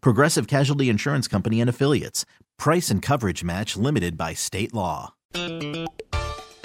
Progressive 0.00 0.46
Casualty 0.46 0.88
Insurance 0.88 1.28
Company 1.28 1.60
and 1.60 1.70
Affiliates. 1.70 2.24
Price 2.58 2.90
and 2.90 3.02
coverage 3.02 3.44
match 3.44 3.76
limited 3.76 4.16
by 4.16 4.34
state 4.34 4.72
law. 4.74 5.14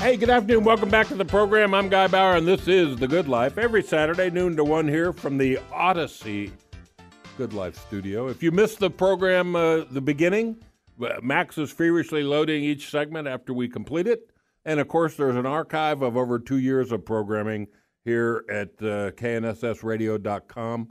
Hey, 0.01 0.17
good 0.17 0.29
afternoon. 0.29 0.63
Welcome 0.63 0.89
back 0.89 1.07
to 1.09 1.15
the 1.15 1.25
program. 1.25 1.73
I'm 1.75 1.87
Guy 1.87 2.07
Bauer, 2.07 2.35
and 2.35 2.47
this 2.47 2.67
is 2.67 2.95
The 2.97 3.07
Good 3.07 3.27
Life. 3.27 3.57
Every 3.57 3.83
Saturday, 3.83 4.31
noon 4.31 4.55
to 4.55 4.63
1 4.63 4.87
here 4.87 5.13
from 5.13 5.37
the 5.37 5.57
Audacy 5.71 6.51
Good 7.37 7.53
Life 7.53 7.77
studio. 7.77 8.27
If 8.27 8.41
you 8.41 8.51
missed 8.51 8.79
the 8.79 8.89
program, 8.89 9.55
uh, 9.55 9.83
the 9.91 10.01
beginning, 10.01 10.57
uh, 11.01 11.19
Max 11.21 11.57
is 11.57 11.71
feverishly 11.71 12.23
loading 12.23 12.63
each 12.63 12.89
segment 12.89 13.27
after 13.27 13.53
we 13.53 13.67
complete 13.67 14.07
it. 14.07 14.31
And 14.65 14.79
of 14.79 14.87
course, 14.87 15.15
there's 15.15 15.35
an 15.35 15.45
archive 15.45 16.01
of 16.01 16.17
over 16.17 16.39
two 16.39 16.57
years 16.57 16.91
of 16.91 17.05
programming 17.05 17.67
here 18.03 18.43
at 18.49 18.69
uh, 18.79 19.11
knssradio.com. 19.11 20.89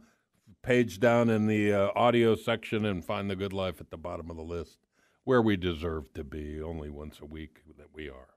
Page 0.62 1.00
down 1.00 1.30
in 1.30 1.47
the 1.47 1.72
uh, 1.72 1.89
audio 1.94 2.34
section 2.34 2.84
and 2.84 3.05
find 3.05 3.30
the 3.30 3.36
good 3.36 3.53
life 3.53 3.80
at 3.80 3.91
the 3.91 3.97
bottom 3.97 4.30
of 4.30 4.36
the 4.36 4.42
list, 4.42 4.78
where 5.25 5.41
we 5.41 5.56
deserve 5.56 6.12
to 6.14 6.25
be, 6.25 6.61
only 6.61 6.91
once 6.91 7.20
a 7.20 7.27
week 7.27 7.61
that 7.78 7.89
we 7.94 8.08
are. 8.08 8.28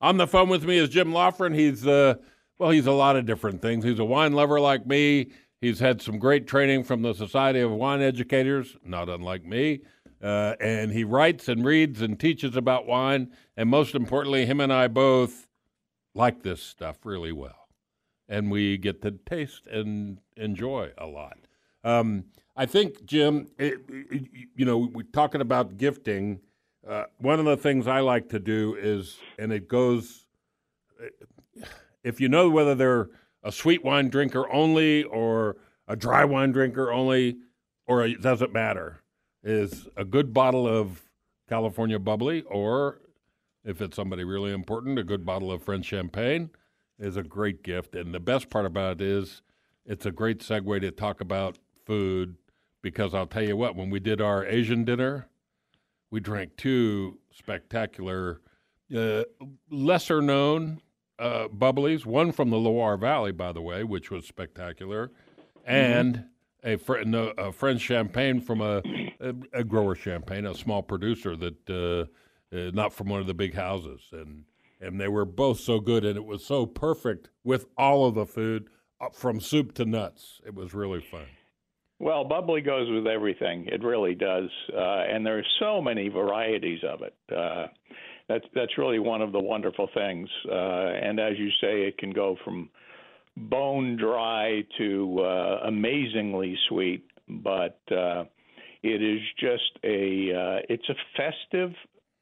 On 0.00 0.16
the 0.16 0.26
phone 0.26 0.48
with 0.48 0.64
me 0.64 0.78
is 0.78 0.88
Jim 0.88 1.12
Laughren. 1.12 1.54
He's 1.54 1.86
uh, 1.86 2.14
well, 2.58 2.70
he's 2.70 2.86
a 2.86 2.92
lot 2.92 3.16
of 3.16 3.26
different 3.26 3.60
things. 3.60 3.84
He's 3.84 3.98
a 3.98 4.04
wine 4.04 4.32
lover 4.32 4.58
like 4.60 4.86
me. 4.86 5.30
He's 5.60 5.80
had 5.80 6.00
some 6.00 6.18
great 6.18 6.46
training 6.46 6.84
from 6.84 7.02
the 7.02 7.14
Society 7.14 7.60
of 7.60 7.70
Wine 7.70 8.02
Educators, 8.02 8.76
not 8.84 9.08
unlike 9.08 9.44
me. 9.44 9.80
Uh, 10.22 10.54
and 10.60 10.92
he 10.92 11.04
writes 11.04 11.48
and 11.48 11.64
reads 11.64 12.00
and 12.00 12.18
teaches 12.18 12.56
about 12.56 12.86
wine. 12.86 13.32
And 13.56 13.68
most 13.68 13.94
importantly, 13.94 14.46
him 14.46 14.60
and 14.60 14.72
I 14.72 14.88
both 14.88 15.48
like 16.14 16.42
this 16.42 16.62
stuff 16.62 16.98
really 17.04 17.32
well. 17.32 17.68
And 18.28 18.50
we 18.50 18.76
get 18.78 19.02
to 19.02 19.12
taste 19.12 19.66
and 19.66 20.18
enjoy 20.36 20.92
a 20.98 21.06
lot. 21.06 21.38
Um, 21.86 22.24
I 22.56 22.66
think, 22.66 23.04
Jim, 23.04 23.46
it, 23.58 23.78
it, 23.88 24.28
you 24.56 24.64
know, 24.64 24.78
we're 24.92 25.04
talking 25.04 25.40
about 25.40 25.76
gifting. 25.76 26.40
Uh, 26.86 27.04
one 27.18 27.38
of 27.38 27.44
the 27.44 27.56
things 27.56 27.86
I 27.86 28.00
like 28.00 28.28
to 28.30 28.40
do 28.40 28.76
is, 28.78 29.18
and 29.38 29.52
it 29.52 29.68
goes, 29.68 30.26
if 32.02 32.20
you 32.20 32.28
know 32.28 32.50
whether 32.50 32.74
they're 32.74 33.10
a 33.44 33.52
sweet 33.52 33.84
wine 33.84 34.08
drinker 34.08 34.52
only 34.52 35.04
or 35.04 35.58
a 35.86 35.94
dry 35.94 36.24
wine 36.24 36.50
drinker 36.50 36.90
only, 36.90 37.36
or 37.86 38.04
it 38.04 38.20
doesn't 38.20 38.52
matter 38.52 39.02
is 39.44 39.86
a 39.96 40.04
good 40.04 40.34
bottle 40.34 40.66
of 40.66 41.02
California 41.48 42.00
bubbly, 42.00 42.42
or 42.42 43.00
if 43.64 43.80
it's 43.80 43.94
somebody 43.94 44.24
really 44.24 44.52
important, 44.52 44.98
a 44.98 45.04
good 45.04 45.24
bottle 45.24 45.52
of 45.52 45.62
French 45.62 45.86
champagne 45.86 46.50
is 46.98 47.16
a 47.16 47.22
great 47.22 47.62
gift. 47.62 47.94
And 47.94 48.12
the 48.12 48.18
best 48.18 48.50
part 48.50 48.66
about 48.66 49.00
it 49.00 49.02
is 49.02 49.42
it's 49.84 50.04
a 50.04 50.10
great 50.10 50.40
segue 50.40 50.80
to 50.80 50.90
talk 50.90 51.20
about 51.20 51.58
food 51.86 52.36
because 52.82 53.14
I'll 53.14 53.26
tell 53.26 53.42
you 53.42 53.56
what, 53.56 53.74
when 53.74 53.90
we 53.90 54.00
did 54.00 54.20
our 54.20 54.44
Asian 54.44 54.84
dinner, 54.84 55.28
we 56.10 56.20
drank 56.20 56.56
two 56.56 57.18
spectacular, 57.32 58.40
uh, 58.94 59.22
lesser 59.70 60.20
known 60.20 60.80
uh, 61.18 61.48
bubblies, 61.48 62.04
one 62.04 62.30
from 62.32 62.50
the 62.50 62.58
Loire 62.58 62.96
Valley, 62.96 63.32
by 63.32 63.52
the 63.52 63.62
way, 63.62 63.82
which 63.82 64.10
was 64.10 64.26
spectacular, 64.26 65.10
and 65.64 66.16
mm-hmm 66.16 66.26
a, 66.66 66.76
fr- 66.76 67.04
no, 67.04 67.32
a 67.38 67.52
French 67.52 67.80
champagne 67.80 68.40
from 68.40 68.60
a, 68.60 68.82
a, 69.20 69.34
a, 69.52 69.64
grower 69.64 69.94
champagne, 69.94 70.44
a 70.44 70.54
small 70.54 70.82
producer 70.82 71.36
that 71.36 71.70
uh, 71.70 72.56
uh, 72.56 72.70
not 72.74 72.92
from 72.92 73.08
one 73.08 73.20
of 73.20 73.26
the 73.26 73.34
big 73.34 73.54
houses, 73.54 74.02
and 74.12 74.44
and 74.80 75.00
they 75.00 75.08
were 75.08 75.24
both 75.24 75.58
so 75.58 75.80
good, 75.80 76.04
and 76.04 76.18
it 76.18 76.24
was 76.24 76.44
so 76.44 76.66
perfect 76.66 77.30
with 77.44 77.66
all 77.78 78.04
of 78.04 78.14
the 78.14 78.26
food 78.26 78.68
uh, 79.00 79.08
from 79.10 79.40
soup 79.40 79.72
to 79.74 79.86
nuts. 79.86 80.40
It 80.44 80.54
was 80.54 80.74
really 80.74 81.00
fun. 81.00 81.26
Well, 81.98 82.24
bubbly 82.24 82.60
goes 82.60 82.90
with 82.90 83.06
everything. 83.06 83.66
It 83.66 83.82
really 83.82 84.14
does, 84.14 84.50
uh, 84.74 85.04
and 85.10 85.24
there 85.24 85.38
are 85.38 85.46
so 85.58 85.80
many 85.80 86.08
varieties 86.08 86.80
of 86.84 87.00
it. 87.02 87.14
Uh, 87.34 87.68
that's 88.28 88.44
that's 88.54 88.76
really 88.76 88.98
one 88.98 89.22
of 89.22 89.32
the 89.32 89.40
wonderful 89.40 89.88
things. 89.94 90.28
Uh, 90.50 90.54
and 90.54 91.18
as 91.18 91.38
you 91.38 91.48
say, 91.60 91.82
it 91.86 91.96
can 91.96 92.10
go 92.10 92.36
from 92.44 92.68
bone 93.36 93.96
dry 93.96 94.62
to 94.78 95.20
uh, 95.20 95.60
amazingly 95.66 96.58
sweet, 96.68 97.06
but 97.28 97.80
uh, 97.90 98.24
it 98.82 99.02
is 99.02 99.20
just 99.38 99.78
a 99.84 100.32
uh, 100.32 100.66
it's 100.68 100.88
a 100.90 100.94
festive, 101.16 101.72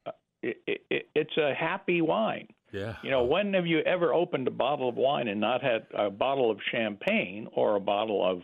uh, 0.05 0.11
it, 0.41 0.57
it, 0.89 1.07
it's 1.15 1.37
a 1.37 1.53
happy 1.53 2.01
wine. 2.01 2.47
Yeah. 2.71 2.95
You 3.03 3.11
know, 3.11 3.23
when 3.23 3.53
have 3.53 3.65
you 3.65 3.79
ever 3.79 4.13
opened 4.13 4.47
a 4.47 4.51
bottle 4.51 4.89
of 4.89 4.95
wine 4.95 5.27
and 5.27 5.39
not 5.39 5.61
had 5.61 5.87
a 5.97 6.09
bottle 6.09 6.51
of 6.51 6.59
champagne 6.71 7.47
or 7.53 7.75
a 7.75 7.79
bottle 7.79 8.25
of 8.25 8.41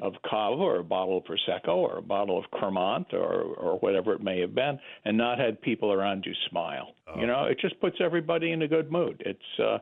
of 0.00 0.14
cava 0.28 0.62
or 0.62 0.78
a 0.78 0.84
bottle 0.84 1.18
of 1.18 1.24
prosecco 1.24 1.76
or 1.76 1.98
a 1.98 2.02
bottle 2.02 2.38
of 2.38 2.44
Cremant 2.52 3.12
or 3.12 3.42
or 3.42 3.78
whatever 3.78 4.12
it 4.14 4.22
may 4.22 4.40
have 4.40 4.54
been, 4.54 4.78
and 5.04 5.16
not 5.16 5.38
had 5.38 5.60
people 5.60 5.92
around 5.92 6.24
you 6.24 6.32
smile? 6.48 6.94
Oh. 7.06 7.20
You 7.20 7.26
know, 7.26 7.44
it 7.44 7.58
just 7.60 7.80
puts 7.80 7.96
everybody 8.00 8.52
in 8.52 8.62
a 8.62 8.68
good 8.68 8.92
mood. 8.92 9.22
It's 9.26 9.60
uh, 9.60 9.78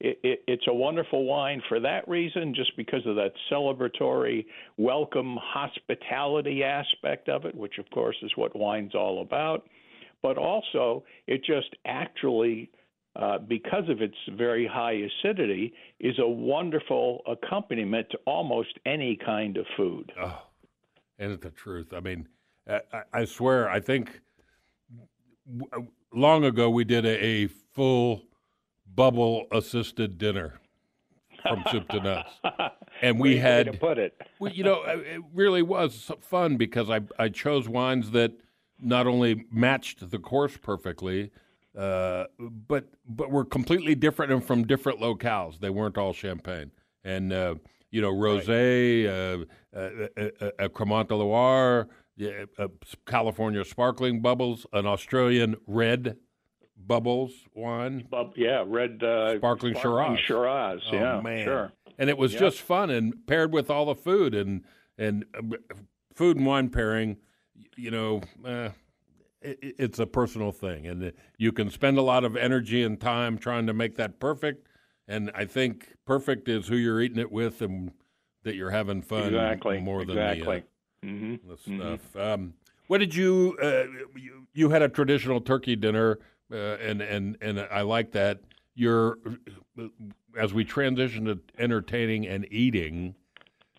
it, 0.00 0.18
it, 0.24 0.42
it's 0.48 0.64
a 0.66 0.74
wonderful 0.74 1.24
wine 1.24 1.62
for 1.68 1.78
that 1.78 2.08
reason, 2.08 2.54
just 2.54 2.76
because 2.76 3.06
of 3.06 3.14
that 3.16 3.32
celebratory, 3.50 4.44
welcome, 4.76 5.38
hospitality 5.40 6.64
aspect 6.64 7.28
of 7.28 7.44
it, 7.44 7.54
which 7.54 7.78
of 7.78 7.88
course 7.90 8.16
is 8.22 8.32
what 8.34 8.56
wine's 8.56 8.96
all 8.96 9.22
about. 9.22 9.64
But 10.20 10.38
also, 10.38 11.04
it 11.28 11.44
just 11.44 11.74
actually, 11.84 12.68
uh, 13.16 13.38
because 13.38 13.88
of 13.88 14.00
its 14.00 14.16
very 14.36 14.66
high 14.66 14.92
acidity, 15.24 15.74
is 16.00 16.18
a 16.18 16.28
wonderful 16.28 17.22
accompaniment 17.26 18.08
to 18.10 18.18
almost 18.26 18.78
any 18.86 19.16
kind 19.16 19.56
of 19.56 19.66
food. 19.76 20.10
Oh, 20.20 20.42
and 21.18 21.32
it's 21.32 21.42
the 21.42 21.50
truth. 21.50 21.92
I 21.92 22.00
mean, 22.00 22.28
I, 22.68 22.80
I 23.12 23.24
swear, 23.24 23.68
I 23.68 23.80
think 23.80 24.20
long 26.12 26.44
ago 26.44 26.70
we 26.70 26.84
did 26.84 27.04
a, 27.04 27.24
a 27.24 27.46
full 27.46 28.22
bubble 28.94 29.46
assisted 29.52 30.18
dinner 30.18 30.60
from 31.42 31.64
soup 31.70 31.88
to 31.88 32.00
nuts. 32.00 32.30
And 33.00 33.18
we 33.18 33.36
had 33.36 33.66
to 33.66 33.72
put 33.72 33.98
it. 33.98 34.14
we, 34.38 34.52
you 34.52 34.62
know, 34.62 34.84
it 34.84 35.20
really 35.34 35.62
was 35.62 36.12
fun 36.20 36.56
because 36.56 36.88
I 36.88 37.00
I 37.18 37.30
chose 37.30 37.68
wines 37.68 38.12
that 38.12 38.32
not 38.78 39.08
only 39.08 39.46
matched 39.50 40.08
the 40.10 40.20
course 40.20 40.56
perfectly, 40.56 41.32
uh, 41.78 42.24
but 42.38 42.88
but 43.06 43.30
were 43.30 43.44
completely 43.44 43.94
different 43.94 44.32
and 44.32 44.44
from 44.44 44.66
different 44.66 45.00
locales. 45.00 45.60
They 45.60 45.70
weren't 45.70 45.98
all 45.98 46.12
champagne. 46.12 46.70
And 47.04 47.32
uh, 47.32 47.54
you 47.90 48.00
know, 48.00 48.12
rosé, 48.12 49.06
right. 49.06 49.46
uh, 49.74 50.08
uh, 50.20 50.50
uh, 50.58 50.68
Cremant 50.68 51.08
de 51.08 51.16
Loire, 51.16 51.88
California 53.06 53.64
sparkling 53.64 54.20
bubbles, 54.20 54.66
an 54.72 54.86
Australian 54.86 55.56
red 55.66 56.16
Bubbles 56.86 57.32
wine. 57.54 58.06
Bub, 58.10 58.32
yeah, 58.36 58.64
red 58.66 59.02
uh, 59.02 59.36
sparkling, 59.36 59.74
sparkling 59.74 60.18
Shiraz. 60.26 60.80
Shiraz, 60.80 60.80
oh, 60.90 60.94
yeah, 60.94 61.20
man. 61.20 61.44
sure. 61.44 61.72
And 61.98 62.10
it 62.10 62.18
was 62.18 62.32
yep. 62.32 62.40
just 62.40 62.60
fun 62.60 62.90
and 62.90 63.26
paired 63.26 63.52
with 63.52 63.70
all 63.70 63.86
the 63.86 63.94
food 63.94 64.34
and 64.34 64.64
and 64.98 65.24
uh, 65.36 65.56
food 66.14 66.36
and 66.36 66.46
wine 66.46 66.70
pairing. 66.70 67.18
You 67.76 67.90
know, 67.90 68.20
uh, 68.44 68.70
it's 69.44 69.98
a 69.98 70.06
personal 70.06 70.52
thing, 70.52 70.86
and 70.86 71.12
you 71.36 71.52
can 71.52 71.70
spend 71.70 71.98
a 71.98 72.02
lot 72.02 72.24
of 72.24 72.36
energy 72.36 72.82
and 72.82 73.00
time 73.00 73.38
trying 73.38 73.66
to 73.66 73.72
make 73.72 73.96
that 73.96 74.18
perfect. 74.18 74.66
And 75.08 75.30
I 75.34 75.44
think 75.44 75.94
perfect 76.06 76.48
is 76.48 76.68
who 76.68 76.76
you're 76.76 77.00
eating 77.00 77.18
it 77.18 77.32
with, 77.32 77.60
and 77.60 77.92
that 78.44 78.54
you're 78.54 78.70
having 78.70 79.02
fun 79.02 79.34
exactly 79.34 79.80
more 79.80 80.04
than 80.04 80.18
exactly. 80.18 80.64
the, 81.02 81.08
uh, 81.08 81.10
mm-hmm. 81.10 81.48
the 81.48 81.56
stuff. 81.56 82.00
Mm-hmm. 82.14 82.20
Um, 82.20 82.54
What 82.86 82.98
did 82.98 83.14
you, 83.14 83.56
uh, 83.62 83.84
you? 84.16 84.46
You 84.54 84.70
had 84.70 84.82
a 84.82 84.88
traditional 84.88 85.40
turkey 85.40 85.76
dinner, 85.76 86.18
uh, 86.52 86.76
and 86.76 87.00
and 87.00 87.36
and 87.40 87.60
I 87.60 87.82
like 87.82 88.12
that. 88.12 88.40
You're 88.74 89.18
as 90.36 90.52
we 90.52 90.64
transition 90.64 91.24
to 91.26 91.40
entertaining 91.58 92.26
and 92.26 92.46
eating 92.50 93.14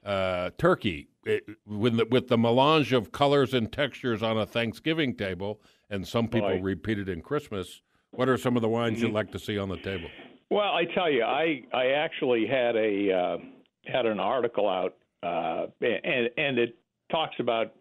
uh, 0.06 0.52
turkey 0.58 1.10
it, 1.26 1.44
with 1.66 1.98
the, 1.98 2.06
with 2.06 2.28
the 2.28 2.38
melange 2.38 2.94
of 2.94 3.12
colors 3.12 3.54
and 3.54 3.72
textures 3.72 4.22
on 4.24 4.38
a 4.38 4.46
Thanksgiving 4.46 5.16
table, 5.16 5.62
and 5.90 6.08
some 6.08 6.28
people 6.28 6.60
repeat 6.62 7.00
it 7.00 7.10
in 7.10 7.22
Christmas. 7.22 7.82
What 8.12 8.30
are 8.30 8.38
some 8.38 8.56
of 8.56 8.62
the 8.62 8.70
wines 8.70 8.98
Mm-hmm. 8.98 9.08
you'd 9.08 9.14
like 9.14 9.32
to 9.32 9.40
see 9.40 9.58
on 9.58 9.70
the 9.70 9.78
table? 9.78 10.10
Well, 10.50 10.72
I 10.72 10.86
tell 10.94 11.10
you, 11.10 11.24
I 11.24 11.64
I 11.74 11.88
actually 11.88 12.46
had 12.46 12.76
a 12.76 13.12
uh, 13.12 13.38
had 13.86 14.06
an 14.06 14.20
article 14.20 14.70
out, 14.70 14.96
uh, 15.24 15.68
and 15.82 16.30
and 16.38 16.60
it 16.60 16.78
talks 17.12 17.36
about 17.40 17.74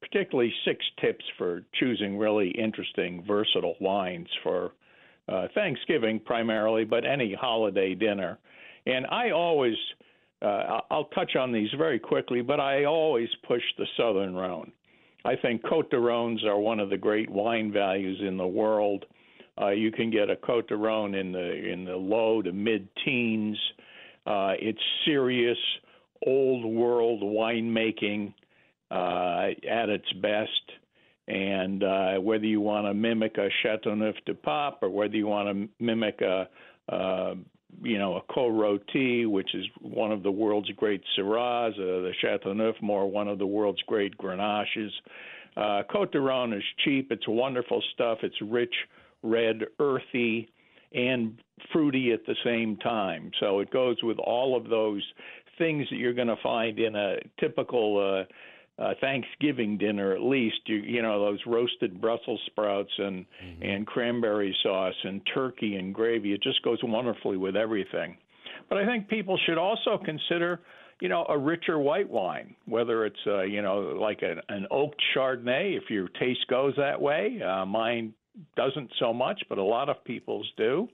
particularly 0.00 0.52
six 0.64 0.84
tips 1.00 1.24
for 1.36 1.62
choosing 1.80 2.18
really 2.18 2.50
interesting, 2.50 3.24
versatile 3.26 3.76
wines 3.80 4.28
for 4.42 4.72
uh, 5.28 5.48
Thanksgiving 5.54 6.20
primarily, 6.20 6.84
but 6.84 7.04
any 7.04 7.34
holiday 7.34 7.94
dinner. 7.94 8.38
And 8.86 9.06
I 9.06 9.30
always, 9.30 9.74
uh, 10.42 10.80
I'll 10.90 11.10
touch 11.14 11.36
on 11.36 11.52
these 11.52 11.70
very 11.76 11.98
quickly, 11.98 12.42
but 12.42 12.60
I 12.60 12.84
always 12.84 13.28
push 13.46 13.62
the 13.76 13.86
Southern 13.96 14.34
Rhone. 14.34 14.72
I 15.24 15.34
think 15.36 15.62
Cote 15.68 15.90
de 15.90 15.98
Rhones 15.98 16.44
are 16.44 16.58
one 16.58 16.80
of 16.80 16.90
the 16.90 16.96
great 16.96 17.28
wine 17.28 17.72
values 17.72 18.20
in 18.26 18.36
the 18.36 18.46
world. 18.46 19.04
Uh, 19.60 19.70
you 19.70 19.90
can 19.90 20.10
get 20.10 20.30
a 20.30 20.36
Cote 20.36 20.68
de 20.68 20.76
Rhone 20.76 21.14
in 21.14 21.32
the 21.32 21.72
in 21.72 21.84
the 21.84 21.96
low 21.96 22.40
to 22.42 22.52
mid 22.52 22.88
teens. 23.04 23.58
Uh, 24.26 24.52
it's 24.60 24.80
serious, 25.04 25.58
old 26.26 26.64
world 26.64 27.22
winemaking 27.22 28.32
uh, 28.90 29.48
at 29.68 29.88
its 29.88 30.10
best. 30.22 30.50
And 31.26 31.82
uh, 31.84 32.14
whether 32.14 32.46
you 32.46 32.60
want 32.60 32.86
to 32.86 32.94
mimic 32.94 33.36
a 33.36 33.48
Chateauneuf 33.62 34.14
de 34.24 34.34
Pape 34.34 34.82
or 34.82 34.88
whether 34.88 35.16
you 35.16 35.26
want 35.26 35.48
to 35.48 35.84
mimic 35.84 36.20
a, 36.22 36.48
uh, 36.90 37.34
you 37.82 37.98
know, 37.98 38.16
a 38.16 38.32
Côte 38.32 39.26
which 39.30 39.54
is 39.54 39.64
one 39.80 40.12
of 40.12 40.22
the 40.22 40.30
world's 40.30 40.70
great 40.76 41.02
Syrahs, 41.16 41.72
uh, 41.72 42.02
the 42.02 42.12
Chateauneuf 42.20 42.76
more 42.80 43.10
one 43.10 43.28
of 43.28 43.38
the 43.38 43.46
world's 43.46 43.82
great 43.86 44.16
Grenaches. 44.18 44.90
Uh, 45.56 45.82
Cote 45.90 46.12
de 46.12 46.20
Rhone 46.20 46.52
is 46.52 46.62
cheap. 46.84 47.10
It's 47.10 47.26
wonderful 47.26 47.82
stuff. 47.94 48.18
It's 48.22 48.40
rich, 48.42 48.74
red, 49.22 49.64
earthy, 49.80 50.48
and 50.94 51.38
fruity 51.72 52.12
at 52.12 52.24
the 52.26 52.36
same 52.44 52.76
time. 52.76 53.30
So 53.40 53.60
it 53.60 53.70
goes 53.70 53.96
with 54.02 54.18
all 54.18 54.56
of 54.56 54.68
those 54.68 55.02
things 55.58 55.86
that 55.90 55.96
you're 55.96 56.14
going 56.14 56.28
to 56.28 56.36
find 56.42 56.78
in 56.78 56.94
a 56.94 57.16
typical 57.40 58.20
uh, 58.20 58.24
uh, 58.78 58.94
Thanksgiving 59.00 59.76
dinner, 59.76 60.12
at 60.12 60.22
least. 60.22 60.60
You, 60.66 60.76
you 60.76 61.02
know 61.02 61.18
those 61.24 61.40
roasted 61.46 62.00
Brussels 62.00 62.40
sprouts 62.46 62.92
and 62.98 63.26
and 63.60 63.86
cranberry 63.86 64.56
sauce 64.62 64.94
and 65.04 65.20
turkey 65.34 65.76
and 65.76 65.94
gravy. 65.94 66.32
It 66.32 66.42
just 66.42 66.62
goes 66.62 66.78
wonderfully 66.82 67.36
with 67.36 67.56
everything. 67.56 68.16
But 68.68 68.78
I 68.78 68.86
think 68.86 69.08
people 69.08 69.38
should 69.46 69.58
also 69.58 69.98
consider, 70.04 70.60
you 71.00 71.08
know, 71.08 71.24
a 71.28 71.38
richer 71.38 71.78
white 71.78 72.08
wine, 72.08 72.54
whether 72.66 73.06
it's, 73.06 73.16
uh, 73.26 73.42
you 73.42 73.62
know, 73.62 73.78
like 73.78 74.22
an, 74.22 74.40
an 74.48 74.66
oaked 74.70 75.00
Chardonnay, 75.14 75.76
if 75.76 75.90
your 75.90 76.08
taste 76.20 76.46
goes 76.50 76.74
that 76.76 77.00
way. 77.00 77.40
Uh, 77.42 77.64
mine 77.64 78.12
doesn't 78.56 78.90
so 78.98 79.12
much, 79.12 79.42
but 79.48 79.58
a 79.58 79.62
lot 79.62 79.88
of 79.88 80.04
people's 80.04 80.50
do. 80.56 80.88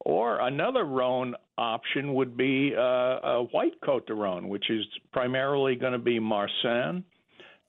Or 0.00 0.40
another 0.40 0.84
Rhone 0.84 1.34
option 1.58 2.14
would 2.14 2.36
be 2.36 2.74
uh, 2.76 2.80
a 2.80 3.46
white 3.52 3.74
Cote 3.84 4.06
de 4.06 4.14
Rhone, 4.14 4.48
which 4.48 4.70
is 4.70 4.84
primarily 5.12 5.76
going 5.76 5.92
to 5.92 5.98
be 5.98 6.18
Marsanne 6.18 7.04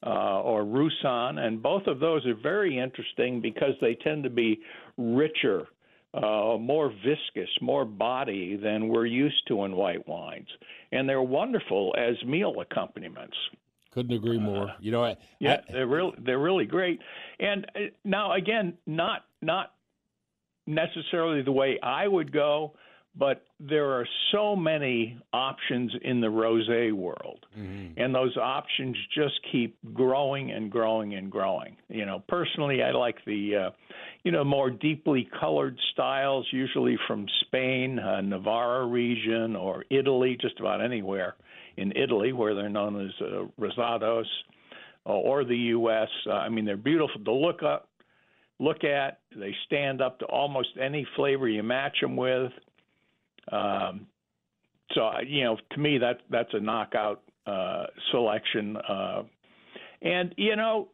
uh, 0.06 0.42
or 0.42 0.64
Roussanne, 0.66 1.38
and 1.40 1.62
both 1.62 1.88
of 1.88 2.00
those 2.00 2.26
are 2.26 2.36
very 2.36 2.78
interesting 2.78 3.42
because 3.42 3.74
they 3.82 3.96
tend 3.96 4.24
to 4.24 4.30
be 4.30 4.60
richer, 4.98 5.68
uh, 6.14 6.58
more 6.60 6.90
viscous, 7.04 7.50
more 7.62 7.86
body 7.86 8.56
than 8.56 8.88
we're 8.88 9.06
used 9.06 9.48
to 9.48 9.64
in 9.66 9.76
white 9.76 10.08
wines, 10.08 10.48
and 10.92 11.08
they're 11.10 11.22
wonderful 11.22 11.94
as 11.98 12.16
meal 12.26 12.60
accompaniments. 12.62 13.36
Couldn't 13.92 14.16
agree 14.16 14.38
more. 14.38 14.74
You 14.80 14.92
know, 14.92 15.06
I, 15.06 15.16
Yeah, 15.40 15.62
I- 15.70 15.72
they're 15.72 15.88
real. 15.88 16.14
They're 16.20 16.40
really 16.40 16.66
great. 16.66 17.00
And 17.40 17.66
uh, 17.76 17.80
now 18.04 18.34
again, 18.34 18.78
not 18.86 19.26
not 19.42 19.72
necessarily 20.68 21.42
the 21.42 21.52
way 21.52 21.80
I 21.82 22.08
would 22.08 22.32
go, 22.32 22.74
but 23.18 23.44
there 23.60 23.92
are 23.92 24.06
so 24.32 24.56
many 24.56 25.18
options 25.32 25.94
in 26.04 26.20
the 26.20 26.28
rosé 26.28 26.92
world, 26.92 27.46
and 27.98 28.14
those 28.14 28.36
options 28.38 28.96
just 29.14 29.36
keep 29.52 29.78
growing 29.94 30.52
and 30.52 30.72
growing 30.72 31.16
and 31.16 31.32
growing. 31.32 31.78
You 31.88 32.06
know, 32.06 32.24
personally, 32.28 32.84
I 32.84 32.92
like 32.92 33.18
the 33.26 33.56
uh, 33.56 33.70
you 34.24 34.32
know 34.32 34.44
more 34.44 34.70
deeply 34.70 35.30
colored 35.40 35.78
styles, 35.94 36.46
usually 36.52 36.98
from 37.08 37.26
Spain, 37.42 38.00
uh, 38.00 38.22
Navarra 38.22 38.86
region, 38.86 39.56
or 39.56 39.86
Italy, 39.90 40.38
just 40.40 40.60
about 40.60 40.82
anywhere 40.82 41.36
in 41.78 41.92
Italy 41.96 42.34
where 42.34 42.56
they're 42.56 42.70
known 42.70 43.06
as 43.06 43.12
uh, 43.22 43.46
rosados 43.60 44.26
uh, 45.06 45.10
or 45.10 45.44
the 45.44 45.58
U.S. 45.58 46.10
Uh, 46.28 46.34
I 46.34 46.50
mean, 46.50 46.66
they're 46.66 46.78
beautiful 46.78 47.24
to 47.24 47.32
look 47.32 47.64
up, 47.64 47.90
look 48.60 48.84
at. 48.84 49.20
They 49.36 49.54
stand 49.66 50.02
up 50.02 50.20
to 50.20 50.26
almost 50.26 50.70
any 50.82 51.08
flavor 51.16 51.48
you 51.48 51.64
match 51.64 51.98
them 52.02 52.16
with. 52.16 52.52
Um, 53.52 54.08
so, 54.94 55.10
you 55.26 55.44
know, 55.44 55.58
to 55.72 55.80
me, 55.80 55.98
that 56.00 56.22
that's 56.30 56.54
a 56.54 56.60
knockout 56.60 57.22
uh, 57.46 57.86
selection. 58.12 58.78
Uh, 58.78 59.24
and 60.02 60.34
you 60.38 60.56
know, 60.56 60.90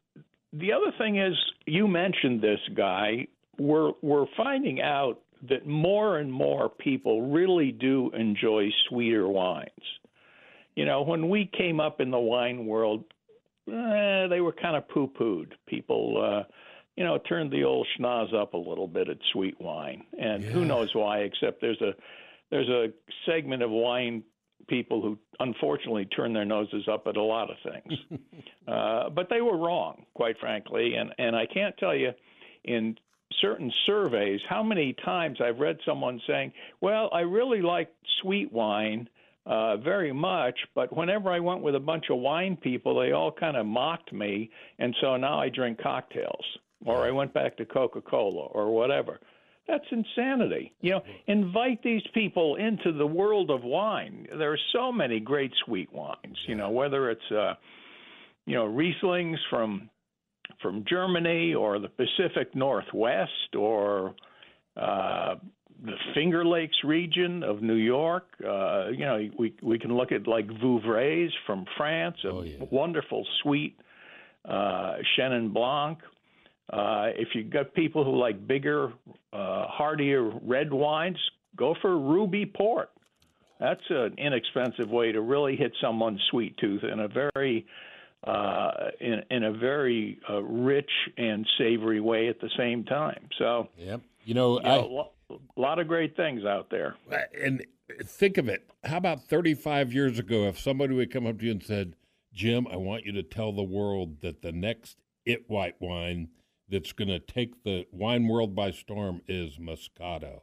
the 0.53 0.73
other 0.73 0.91
thing 0.97 1.19
is, 1.19 1.33
you 1.65 1.87
mentioned 1.87 2.41
this 2.41 2.59
guy. 2.75 3.27
We're 3.57 3.91
we're 4.01 4.25
finding 4.37 4.81
out 4.81 5.19
that 5.49 5.65
more 5.65 6.17
and 6.17 6.31
more 6.31 6.69
people 6.69 7.31
really 7.31 7.71
do 7.71 8.11
enjoy 8.11 8.69
sweeter 8.87 9.27
wines. 9.27 9.69
You 10.75 10.85
know, 10.85 11.01
when 11.01 11.29
we 11.29 11.49
came 11.57 11.79
up 11.79 11.99
in 11.99 12.11
the 12.11 12.19
wine 12.19 12.65
world, 12.65 13.03
eh, 13.67 14.27
they 14.27 14.39
were 14.39 14.53
kind 14.53 14.75
of 14.75 14.87
poo-pooed. 14.87 15.51
People, 15.67 16.21
uh, 16.23 16.43
you 16.95 17.03
know, 17.03 17.17
turned 17.17 17.51
the 17.51 17.63
old 17.63 17.87
schnoz 17.97 18.33
up 18.33 18.53
a 18.53 18.57
little 18.57 18.87
bit 18.87 19.09
at 19.09 19.17
sweet 19.33 19.59
wine, 19.59 20.03
and 20.17 20.43
who 20.43 20.63
knows 20.63 20.93
why? 20.93 21.19
Except 21.19 21.59
there's 21.59 21.81
a 21.81 21.93
there's 22.51 22.69
a 22.69 22.87
segment 23.25 23.63
of 23.63 23.71
wine 23.71 24.23
people 24.67 25.01
who 25.01 25.17
unfortunately 25.39 26.05
turn 26.05 26.33
their 26.33 26.45
noses 26.45 26.87
up 26.91 27.07
at 27.07 27.17
a 27.17 27.21
lot 27.21 27.49
of 27.49 27.57
things. 27.63 27.99
uh, 28.67 29.09
but 29.09 29.27
they 29.29 29.41
were 29.41 29.57
wrong, 29.57 30.05
quite 30.13 30.37
frankly, 30.39 30.95
and 30.95 31.11
and 31.17 31.35
I 31.35 31.45
can't 31.45 31.75
tell 31.77 31.95
you 31.95 32.11
in 32.63 32.95
certain 33.41 33.71
surveys 33.85 34.39
how 34.47 34.61
many 34.61 34.93
times 35.03 35.39
I've 35.43 35.59
read 35.59 35.77
someone 35.85 36.21
saying, 36.27 36.53
"Well, 36.79 37.09
I 37.11 37.21
really 37.21 37.61
like 37.61 37.89
sweet 38.21 38.51
wine." 38.51 39.09
uh, 39.45 39.77
very 39.77 40.13
much. 40.13 40.57
But 40.75 40.95
whenever 40.95 41.29
I 41.29 41.39
went 41.39 41.61
with 41.61 41.75
a 41.75 41.79
bunch 41.79 42.05
of 42.09 42.17
wine 42.17 42.57
people, 42.57 42.99
they 42.99 43.11
all 43.11 43.31
kind 43.31 43.57
of 43.57 43.65
mocked 43.65 44.13
me, 44.13 44.49
and 44.79 44.95
so 45.01 45.17
now 45.17 45.39
I 45.39 45.49
drink 45.49 45.81
cocktails, 45.81 46.45
or 46.85 47.05
I 47.05 47.11
went 47.11 47.33
back 47.33 47.57
to 47.57 47.65
Coca 47.65 48.01
Cola, 48.01 48.45
or 48.47 48.73
whatever. 48.73 49.19
That's 49.71 49.85
insanity. 49.91 50.73
You 50.81 50.91
know, 50.91 51.03
invite 51.27 51.81
these 51.81 52.01
people 52.13 52.57
into 52.57 52.91
the 52.91 53.07
world 53.07 53.49
of 53.49 53.63
wine. 53.63 54.27
There 54.37 54.51
are 54.51 54.59
so 54.73 54.91
many 54.91 55.21
great 55.21 55.53
sweet 55.65 55.91
wines. 55.93 56.37
You 56.45 56.55
know, 56.55 56.69
whether 56.69 57.09
it's 57.09 57.31
uh, 57.31 57.53
you 58.45 58.55
know 58.55 58.65
Rieslings 58.65 59.37
from 59.49 59.89
from 60.61 60.83
Germany 60.87 61.53
or 61.53 61.79
the 61.79 61.87
Pacific 61.87 62.53
Northwest 62.53 63.55
or 63.57 64.13
uh, 64.75 65.35
the 65.85 65.95
Finger 66.13 66.43
Lakes 66.45 66.77
region 66.83 67.41
of 67.41 67.61
New 67.61 67.75
York. 67.75 68.25
Uh, 68.45 68.89
you 68.89 69.05
know, 69.05 69.29
we 69.39 69.53
we 69.63 69.79
can 69.79 69.95
look 69.95 70.11
at 70.11 70.27
like 70.27 70.47
Vouvrays 70.47 71.31
from 71.45 71.65
France, 71.77 72.17
a 72.25 72.29
Oh, 72.29 72.41
yeah. 72.43 72.57
wonderful 72.71 73.25
sweet 73.41 73.77
uh, 74.43 74.95
Chenin 75.17 75.53
Blanc. 75.53 75.99
Uh, 76.71 77.09
if 77.15 77.29
you've 77.33 77.49
got 77.49 77.73
people 77.73 78.03
who 78.03 78.17
like 78.17 78.47
bigger, 78.47 78.93
uh, 79.33 79.67
heartier 79.67 80.31
red 80.41 80.71
wines, 80.71 81.17
go 81.55 81.75
for 81.81 81.97
Ruby 81.97 82.45
Port. 82.45 82.89
That's 83.59 83.81
an 83.89 84.15
inexpensive 84.17 84.89
way 84.89 85.11
to 85.11 85.21
really 85.21 85.55
hit 85.55 85.73
someone's 85.81 86.21
sweet 86.31 86.57
tooth 86.57 86.83
in 86.83 87.01
a 87.01 87.07
very 87.07 87.65
uh, 88.23 88.71
in, 88.99 89.23
in 89.31 89.43
a 89.43 89.51
very 89.51 90.19
uh, 90.29 90.41
rich 90.43 90.89
and 91.17 91.45
savory 91.57 91.99
way 91.99 92.27
at 92.27 92.39
the 92.39 92.49
same 92.57 92.83
time. 92.83 93.27
So, 93.37 93.67
yep. 93.77 94.01
You 94.23 94.35
know, 94.35 94.59
you 94.59 94.65
know, 94.65 95.09
a 95.31 95.59
lot 95.59 95.79
of 95.79 95.87
great 95.87 96.15
things 96.15 96.45
out 96.45 96.69
there. 96.69 96.95
and 97.43 97.65
think 98.03 98.37
of 98.37 98.47
it. 98.47 98.69
How 98.83 98.97
about 98.97 99.23
35 99.23 99.91
years 99.91 100.19
ago, 100.19 100.47
if 100.47 100.59
somebody 100.59 100.93
would 100.93 101.11
come 101.11 101.25
up 101.25 101.39
to 101.39 101.45
you 101.45 101.51
and 101.51 101.63
said, 101.63 101.95
Jim, 102.31 102.67
I 102.71 102.77
want 102.77 103.05
you 103.05 103.11
to 103.13 103.23
tell 103.23 103.51
the 103.51 103.63
world 103.63 104.21
that 104.21 104.43
the 104.43 104.51
next 104.51 104.97
it 105.25 105.49
white 105.49 105.75
wine 105.79 106.29
that's 106.71 106.93
going 106.93 107.09
to 107.09 107.19
take 107.19 107.63
the 107.63 107.85
wine 107.91 108.27
world 108.27 108.55
by 108.55 108.71
storm 108.71 109.21
is 109.27 109.57
Moscato. 109.57 110.41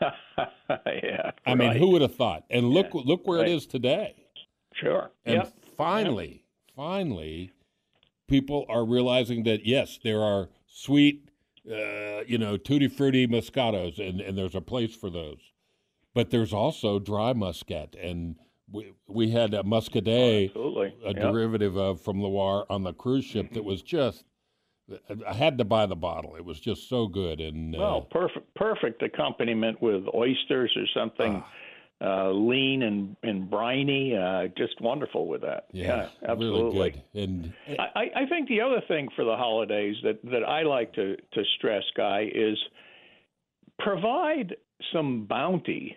yeah, 0.00 1.30
I 1.46 1.54
mean, 1.54 1.76
who 1.76 1.90
would 1.90 2.02
have 2.02 2.14
thought? 2.14 2.44
And 2.50 2.70
look, 2.70 2.88
look 2.92 3.26
where 3.26 3.38
Right. 3.38 3.48
it 3.48 3.52
is 3.54 3.66
today. 3.66 4.16
Sure. 4.72 5.12
And 5.24 5.36
Yep. 5.36 5.52
finally, 5.76 6.42
finally, 6.74 7.52
people 8.26 8.66
are 8.68 8.84
realizing 8.84 9.44
that 9.44 9.64
yes, 9.64 9.98
there 10.02 10.20
are 10.22 10.48
sweet, 10.66 11.28
uh, 11.70 12.22
you 12.26 12.38
know, 12.38 12.56
tutti 12.56 12.88
frutti 12.88 13.26
Moscatos, 13.28 13.98
and 13.98 14.20
and 14.20 14.36
there's 14.36 14.56
a 14.56 14.60
place 14.60 14.94
for 14.96 15.10
those, 15.10 15.52
but 16.12 16.30
there's 16.30 16.52
also 16.52 16.98
dry 16.98 17.32
Muscat, 17.32 17.94
and 17.94 18.36
we 18.70 18.92
we 19.06 19.30
had 19.30 19.54
a 19.54 19.62
Muscadet, 19.62 20.46
Absolutely. 20.46 20.94
a 21.04 21.12
Yep. 21.12 21.16
derivative 21.32 21.76
of 21.76 22.00
from 22.00 22.20
Loire 22.20 22.66
on 22.68 22.82
the 22.82 22.92
cruise 22.92 23.24
ship 23.24 23.52
that 23.52 23.64
was 23.64 23.80
just. 23.82 24.24
I 25.26 25.32
had 25.32 25.58
to 25.58 25.64
buy 25.64 25.86
the 25.86 25.96
bottle. 25.96 26.36
It 26.36 26.44
was 26.44 26.60
just 26.60 26.88
so 26.88 27.06
good, 27.06 27.40
and 27.40 27.74
uh, 27.74 27.78
Well, 27.78 28.00
perfect 28.10 28.54
perfect 28.54 29.02
accompaniment 29.02 29.80
with 29.80 30.04
oysters 30.14 30.76
or 30.76 30.86
something 30.94 31.42
uh, 32.00 32.30
lean 32.30 32.82
and 32.82 33.16
and 33.22 33.48
briny. 33.48 34.16
Uh, 34.16 34.48
just 34.58 34.80
wonderful 34.80 35.26
with 35.26 35.40
that. 35.42 35.66
yeah, 35.72 36.08
absolutely. 36.26 36.78
really 36.78 36.90
good. 36.90 37.22
And 37.22 37.54
I, 37.78 38.10
I 38.14 38.26
think 38.28 38.48
the 38.48 38.60
other 38.60 38.82
thing 38.88 39.08
for 39.16 39.24
the 39.24 39.36
holidays 39.36 39.96
that, 40.02 40.22
that 40.24 40.44
I 40.44 40.62
like 40.62 40.92
to, 40.94 41.16
to 41.16 41.42
stress, 41.56 41.84
Guy, 41.96 42.30
is 42.34 42.58
provide 43.78 44.54
some 44.92 45.24
bounty. 45.26 45.96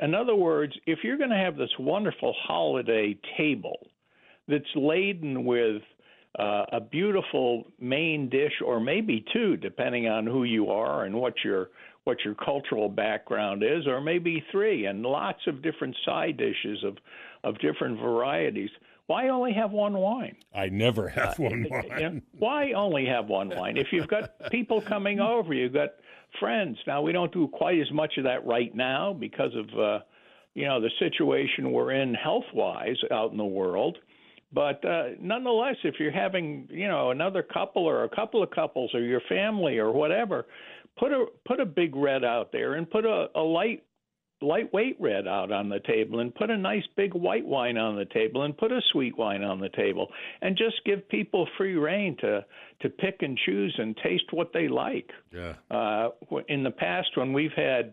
In 0.00 0.14
other 0.14 0.34
words, 0.34 0.74
if 0.86 0.98
you're 1.02 1.16
going 1.16 1.30
to 1.30 1.36
have 1.36 1.56
this 1.56 1.70
wonderful 1.78 2.34
holiday 2.42 3.16
table 3.38 3.78
that's 4.48 4.64
laden 4.74 5.44
with 5.44 5.82
uh, 6.38 6.64
a 6.72 6.80
beautiful 6.80 7.66
main 7.80 8.28
dish, 8.28 8.52
or 8.64 8.80
maybe 8.80 9.24
two, 9.32 9.56
depending 9.56 10.06
on 10.08 10.26
who 10.26 10.44
you 10.44 10.70
are 10.70 11.04
and 11.04 11.14
what 11.14 11.34
your 11.44 11.70
what 12.04 12.18
your 12.24 12.34
cultural 12.34 12.88
background 12.88 13.64
is, 13.64 13.86
or 13.86 14.00
maybe 14.00 14.44
three, 14.52 14.86
and 14.86 15.02
lots 15.02 15.40
of 15.48 15.60
different 15.62 15.96
side 16.04 16.36
dishes 16.36 16.84
of 16.84 16.98
of 17.44 17.58
different 17.58 17.98
varieties. 17.98 18.70
Why 19.06 19.28
only 19.28 19.52
have 19.52 19.70
one 19.70 19.96
wine? 19.98 20.36
I 20.54 20.68
never 20.68 21.08
have 21.08 21.38
one 21.38 21.64
You 21.64 21.70
know, 21.70 21.82
wine. 21.88 22.22
why 22.38 22.72
only 22.72 23.06
have 23.06 23.26
one 23.28 23.50
wine? 23.50 23.76
If 23.76 23.88
you've 23.92 24.08
got 24.08 24.50
people 24.50 24.80
coming 24.80 25.20
over, 25.20 25.54
you've 25.54 25.72
got 25.72 25.90
friends. 26.40 26.76
Now 26.86 27.02
we 27.02 27.12
don't 27.12 27.32
do 27.32 27.46
quite 27.48 27.78
as 27.80 27.90
much 27.92 28.18
of 28.18 28.24
that 28.24 28.44
right 28.44 28.74
now 28.74 29.12
because 29.12 29.52
of 29.54 29.78
uh, 29.78 29.98
you 30.54 30.66
know 30.66 30.80
the 30.80 30.90
situation 30.98 31.70
we're 31.72 31.92
in 31.92 32.14
health 32.14 32.46
wise 32.52 32.96
out 33.10 33.30
in 33.30 33.36
the 33.36 33.44
world. 33.44 33.98
But 34.56 34.82
uh, 34.86 35.08
nonetheless, 35.20 35.76
if 35.84 35.96
you're 36.00 36.10
having 36.10 36.66
you 36.70 36.88
know 36.88 37.10
another 37.10 37.42
couple 37.42 37.84
or 37.84 38.04
a 38.04 38.08
couple 38.08 38.42
of 38.42 38.50
couples 38.50 38.90
or 38.94 39.00
your 39.00 39.20
family 39.28 39.76
or 39.76 39.92
whatever, 39.92 40.46
put 40.98 41.12
a 41.12 41.26
put 41.46 41.60
a 41.60 41.66
big 41.66 41.94
red 41.94 42.24
out 42.24 42.52
there 42.52 42.72
and 42.74 42.90
put 42.90 43.04
a, 43.04 43.26
a 43.34 43.40
light 43.40 43.84
lightweight 44.40 44.96
red 44.98 45.28
out 45.28 45.52
on 45.52 45.68
the 45.68 45.80
table 45.80 46.20
and 46.20 46.34
put 46.34 46.48
a 46.48 46.56
nice 46.56 46.84
big 46.96 47.12
white 47.12 47.44
wine 47.44 47.76
on 47.76 47.96
the 47.96 48.06
table 48.06 48.44
and 48.44 48.56
put 48.56 48.72
a 48.72 48.80
sweet 48.92 49.16
wine 49.18 49.42
on 49.42 49.60
the 49.60 49.68
table 49.70 50.08
and 50.40 50.56
just 50.56 50.76
give 50.86 51.06
people 51.10 51.46
free 51.58 51.74
reign 51.74 52.16
to 52.22 52.42
to 52.80 52.88
pick 52.88 53.16
and 53.20 53.38
choose 53.44 53.74
and 53.76 53.94
taste 54.02 54.32
what 54.32 54.54
they 54.54 54.68
like. 54.68 55.10
Yeah. 55.34 55.52
Uh, 55.70 56.08
in 56.48 56.62
the 56.62 56.70
past, 56.70 57.08
when 57.14 57.34
we've 57.34 57.52
had 57.54 57.92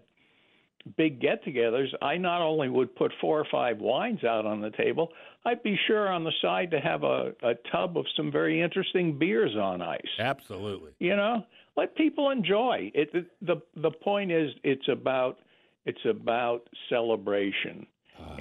big 0.97 1.21
get-togethers, 1.21 1.87
I 2.01 2.17
not 2.17 2.41
only 2.41 2.69
would 2.69 2.95
put 2.95 3.11
four 3.21 3.39
or 3.39 3.45
five 3.51 3.79
wines 3.79 4.23
out 4.23 4.45
on 4.45 4.61
the 4.61 4.71
table, 4.71 5.09
I'd 5.45 5.63
be 5.63 5.77
sure 5.87 6.09
on 6.09 6.23
the 6.23 6.31
side 6.41 6.71
to 6.71 6.79
have 6.79 7.03
a, 7.03 7.33
a 7.41 7.53
tub 7.71 7.97
of 7.97 8.05
some 8.15 8.31
very 8.31 8.61
interesting 8.61 9.17
beers 9.17 9.55
on 9.55 9.81
ice. 9.81 10.01
Absolutely. 10.19 10.91
You 10.99 11.15
know, 11.15 11.45
let 11.77 11.95
people 11.95 12.29
enjoy 12.29 12.91
it. 12.93 13.09
it 13.13 13.27
the 13.41 13.61
the 13.75 13.91
point 13.91 14.31
is, 14.31 14.51
it's 14.63 14.87
about 14.89 15.39
it's 15.85 16.05
about 16.05 16.67
celebration, 16.89 17.87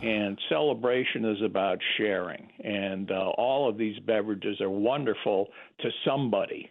and 0.03 0.39
celebration 0.49 1.25
is 1.25 1.43
about 1.43 1.79
sharing. 1.97 2.49
And 2.63 3.11
uh, 3.11 3.31
all 3.39 3.69
of 3.69 3.79
these 3.79 3.99
beverages 4.01 4.61
are 4.61 4.71
wonderful 4.71 5.49
to 5.81 5.91
somebody. 6.05 6.71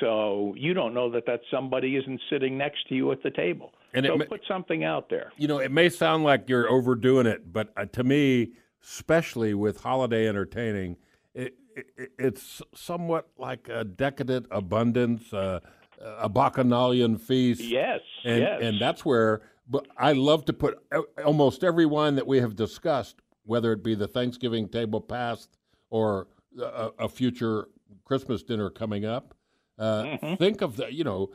So 0.00 0.54
you 0.56 0.74
don't 0.74 0.94
know 0.94 1.10
that 1.10 1.26
that 1.26 1.40
somebody 1.50 1.96
isn't 1.96 2.20
sitting 2.30 2.56
next 2.56 2.88
to 2.88 2.94
you 2.94 3.10
at 3.12 3.22
the 3.22 3.30
table. 3.30 3.72
And 3.94 4.04
it 4.04 4.10
so 4.10 4.16
ma- 4.16 4.24
put 4.24 4.42
something 4.46 4.84
out 4.84 5.08
there. 5.08 5.32
You 5.36 5.48
know, 5.48 5.58
it 5.58 5.70
may 5.70 5.88
sound 5.88 6.24
like 6.24 6.48
you're 6.48 6.70
overdoing 6.70 7.26
it, 7.26 7.52
but 7.52 7.72
uh, 7.76 7.86
to 7.86 8.04
me, 8.04 8.52
especially 8.82 9.54
with 9.54 9.80
holiday 9.80 10.28
entertaining, 10.28 10.96
it, 11.34 11.54
it, 11.74 12.12
it's 12.18 12.62
somewhat 12.74 13.28
like 13.38 13.68
a 13.68 13.84
decadent 13.84 14.46
abundance, 14.50 15.32
uh, 15.32 15.60
a 16.00 16.28
bacchanalian 16.28 17.16
feast. 17.16 17.60
Yes, 17.60 18.00
and 18.24 18.42
yes. 18.42 18.60
and 18.62 18.80
that's 18.80 19.04
where. 19.04 19.42
But 19.70 19.86
I 19.98 20.12
love 20.12 20.46
to 20.46 20.54
put 20.54 20.78
uh, 20.92 21.02
almost 21.24 21.62
every 21.62 21.84
wine 21.84 22.14
that 22.14 22.26
we 22.26 22.40
have 22.40 22.56
discussed, 22.56 23.16
whether 23.44 23.72
it 23.72 23.84
be 23.84 23.94
the 23.94 24.08
Thanksgiving 24.08 24.68
table 24.68 25.00
past 25.00 25.50
or 25.90 26.28
a, 26.58 26.90
a 27.00 27.08
future 27.08 27.68
Christmas 28.04 28.42
dinner 28.42 28.70
coming 28.70 29.04
up. 29.04 29.34
Uh, 29.78 30.02
Mm-hmm. 30.02 30.34
Think 30.34 30.60
of 30.62 30.76
the, 30.76 30.92
you 30.92 31.04
know, 31.04 31.30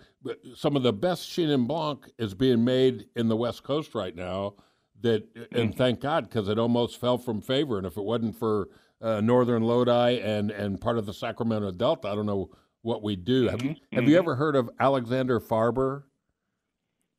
some 0.56 0.76
of 0.76 0.84
the 0.84 0.92
best 0.94 1.30
Chenin 1.30 1.66
Blanc 1.68 2.10
is 2.18 2.34
being 2.34 2.64
made 2.64 3.06
in 3.16 3.28
the 3.30 3.38
West 3.38 3.64
Coast 3.64 3.96
right 3.96 4.16
now. 4.16 4.56
That 5.02 5.34
Mm-hmm. 5.36 5.58
and 5.60 5.76
thank 5.78 6.00
God 6.02 6.30
because 6.30 6.48
it 6.50 6.60
almost 6.60 7.00
fell 7.00 7.18
from 7.18 7.42
favor. 7.42 7.78
And 7.78 7.86
if 7.88 7.98
it 7.98 8.04
wasn't 8.04 8.38
for 8.38 8.70
uh, 9.02 9.22
Northern 9.22 9.64
Lodi 9.64 10.20
and 10.22 10.50
and 10.52 10.80
part 10.80 10.98
of 10.98 11.06
the 11.06 11.14
Sacramento 11.14 11.72
Delta, 11.72 12.08
I 12.10 12.16
don't 12.16 12.26
know 12.26 12.50
what 12.82 13.02
we'd 13.04 13.24
do. 13.26 13.48
Have, 13.48 13.62
you, 13.64 13.76
have 13.94 14.08
you 14.10 14.18
ever 14.18 14.36
heard 14.36 14.56
of 14.58 14.70
Alexandra 14.80 15.40
Farber? 15.42 16.04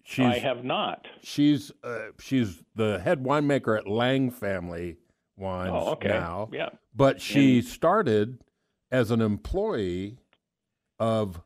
She's, 0.03 0.25
Mm-hmm. 0.27 0.33
I 0.33 0.39
have 0.39 0.65
not. 0.65 1.07
She's 1.23 1.73
uh, 1.83 2.09
she's 2.21 2.63
the 2.75 2.99
head 3.01 3.23
winemaker 3.25 3.77
at 3.79 3.87
Lang 3.89 4.31
Family 4.31 4.97
Wines 5.37 5.71
Oh, 5.73 5.93
okay. 5.93 6.09
now. 6.09 6.49
Yeah. 6.53 6.69
But 6.95 7.21
she 7.23 7.63
started 7.63 8.43
as 8.93 9.11
an 9.11 9.21
employee 9.23 10.19
of 10.99 11.41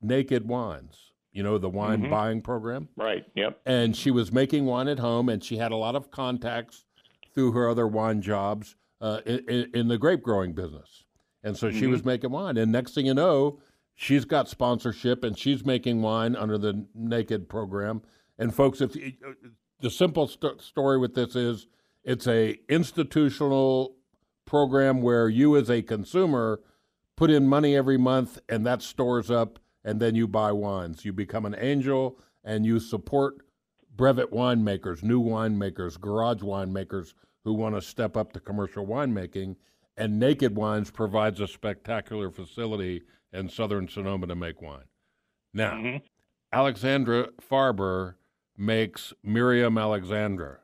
Naked 0.00 0.46
Wines, 0.48 1.12
you 1.32 1.42
know, 1.42 1.58
the 1.58 1.68
wine 1.68 2.02
Mm-hmm. 2.02 2.10
buying 2.10 2.42
program. 2.42 2.88
Right. 2.96 3.24
Yep. 3.34 3.60
And 3.66 3.96
she 3.96 4.10
was 4.10 4.32
making 4.32 4.66
wine 4.66 4.88
at 4.88 4.98
home, 4.98 5.28
and 5.28 5.42
she 5.42 5.56
had 5.56 5.72
a 5.72 5.76
lot 5.76 5.94
of 5.96 6.10
contacts 6.10 6.84
through 7.34 7.52
her 7.52 7.68
other 7.68 7.86
wine 7.86 8.20
jobs 8.22 8.76
uh, 9.00 9.20
in, 9.26 9.70
in 9.74 9.88
the 9.88 9.98
grape 9.98 10.22
growing 10.22 10.52
business. 10.54 11.04
And 11.42 11.56
so 11.56 11.70
she 11.70 11.86
was 11.86 12.04
making 12.04 12.30
wine. 12.30 12.56
And 12.56 12.72
next 12.72 12.94
thing 12.94 13.04
you 13.06 13.12
know, 13.14 13.58
she's 13.94 14.24
got 14.24 14.48
sponsorship 14.48 15.22
and 15.24 15.38
she's 15.38 15.64
making 15.66 16.00
wine 16.00 16.36
under 16.36 16.56
the 16.56 16.86
Naked 16.94 17.48
program. 17.50 18.00
And 18.38 18.54
folks, 18.54 18.80
if 18.80 18.92
the 19.80 19.90
simple 19.90 20.26
st- 20.26 20.62
story 20.62 20.96
with 20.98 21.14
this 21.14 21.36
is 21.36 21.66
it's 22.02 22.26
a 22.26 22.58
institutional 22.68 23.96
program 24.46 25.02
where 25.02 25.28
you 25.28 25.56
as 25.56 25.68
a 25.70 25.82
consumer 25.82 26.60
put 27.16 27.30
in 27.30 27.46
money 27.46 27.76
every 27.76 27.98
month 27.98 28.38
and 28.48 28.66
that 28.66 28.82
stores 28.82 29.30
up 29.30 29.58
and 29.84 30.00
then 30.00 30.14
you 30.14 30.26
buy 30.26 30.52
wines. 30.52 31.04
You 31.04 31.12
become 31.12 31.44
an 31.44 31.56
angel 31.58 32.18
and 32.42 32.64
you 32.64 32.80
support 32.80 33.42
brevet 33.96 34.32
winemakers, 34.32 35.02
new 35.02 35.22
winemakers, 35.22 36.00
garage 36.00 36.42
winemakers 36.42 37.14
who 37.44 37.52
want 37.52 37.74
to 37.74 37.82
step 37.82 38.16
up 38.16 38.32
to 38.32 38.40
commercial 38.40 38.86
winemaking. 38.86 39.56
And 39.96 40.18
Naked 40.18 40.56
Wines 40.56 40.90
provides 40.90 41.40
a 41.40 41.46
spectacular 41.46 42.30
facility 42.30 43.02
in 43.32 43.48
southern 43.48 43.88
Sonoma 43.88 44.26
to 44.26 44.34
make 44.34 44.60
wine. 44.60 44.86
Now, 45.52 46.00
Alexandra 46.52 47.28
Farber 47.40 48.14
makes 48.56 49.12
Miriam 49.22 49.78
Alexandra. 49.78 50.58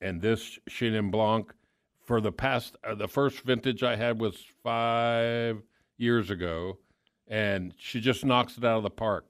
And 0.00 0.22
this 0.22 0.58
Chenin 0.68 1.10
Blanc, 1.10 1.52
for 2.00 2.20
the 2.20 2.32
past, 2.32 2.76
uh, 2.84 2.94
the 2.94 3.08
first 3.08 3.40
vintage 3.40 3.82
I 3.82 3.96
had 3.96 4.20
was 4.20 4.44
five 4.62 5.62
years 5.96 6.30
ago, 6.30 6.78
and 7.26 7.74
she 7.78 8.00
just 8.00 8.24
knocks 8.24 8.58
it 8.58 8.64
out 8.64 8.78
of 8.78 8.82
the 8.82 8.90
park. 8.90 9.26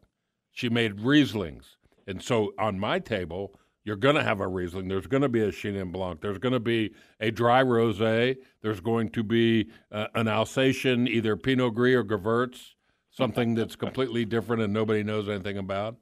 She 0.52 0.68
made 0.68 0.98
Rieslings. 0.98 1.76
And 2.06 2.22
so 2.22 2.52
on 2.58 2.78
my 2.78 2.98
table, 2.98 3.54
you're 3.84 3.96
going 3.96 4.14
to 4.14 4.22
have 4.22 4.40
a 4.40 4.48
Riesling. 4.48 4.88
There's 4.88 5.06
going 5.06 5.22
to 5.22 5.28
be 5.28 5.42
a 5.42 5.50
Chenin 5.50 5.92
Blanc. 5.92 6.20
There's 6.20 6.38
going 6.38 6.52
to 6.52 6.60
be 6.60 6.94
a 7.20 7.30
dry 7.30 7.62
rosé. 7.62 8.36
There's 8.62 8.80
going 8.80 9.10
to 9.10 9.22
be 9.22 9.68
uh, 9.92 10.06
an 10.14 10.26
Alsatian, 10.26 11.06
either 11.06 11.36
Pinot 11.36 11.74
Gris 11.74 11.96
or 11.96 12.04
Gewurz, 12.04 12.74
something 13.10 13.54
that's 13.56 13.76
completely 13.76 14.24
different 14.24 14.62
and 14.62 14.72
nobody 14.72 15.02
knows 15.02 15.28
anything 15.28 15.58
about. 15.58 15.96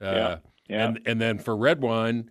Uh, 0.00 0.04
Yeah, 0.04 0.36
yeah. 0.68 0.86
And 0.86 1.00
and 1.06 1.20
then 1.20 1.38
for 1.38 1.56
red 1.56 1.80
wine, 1.80 2.30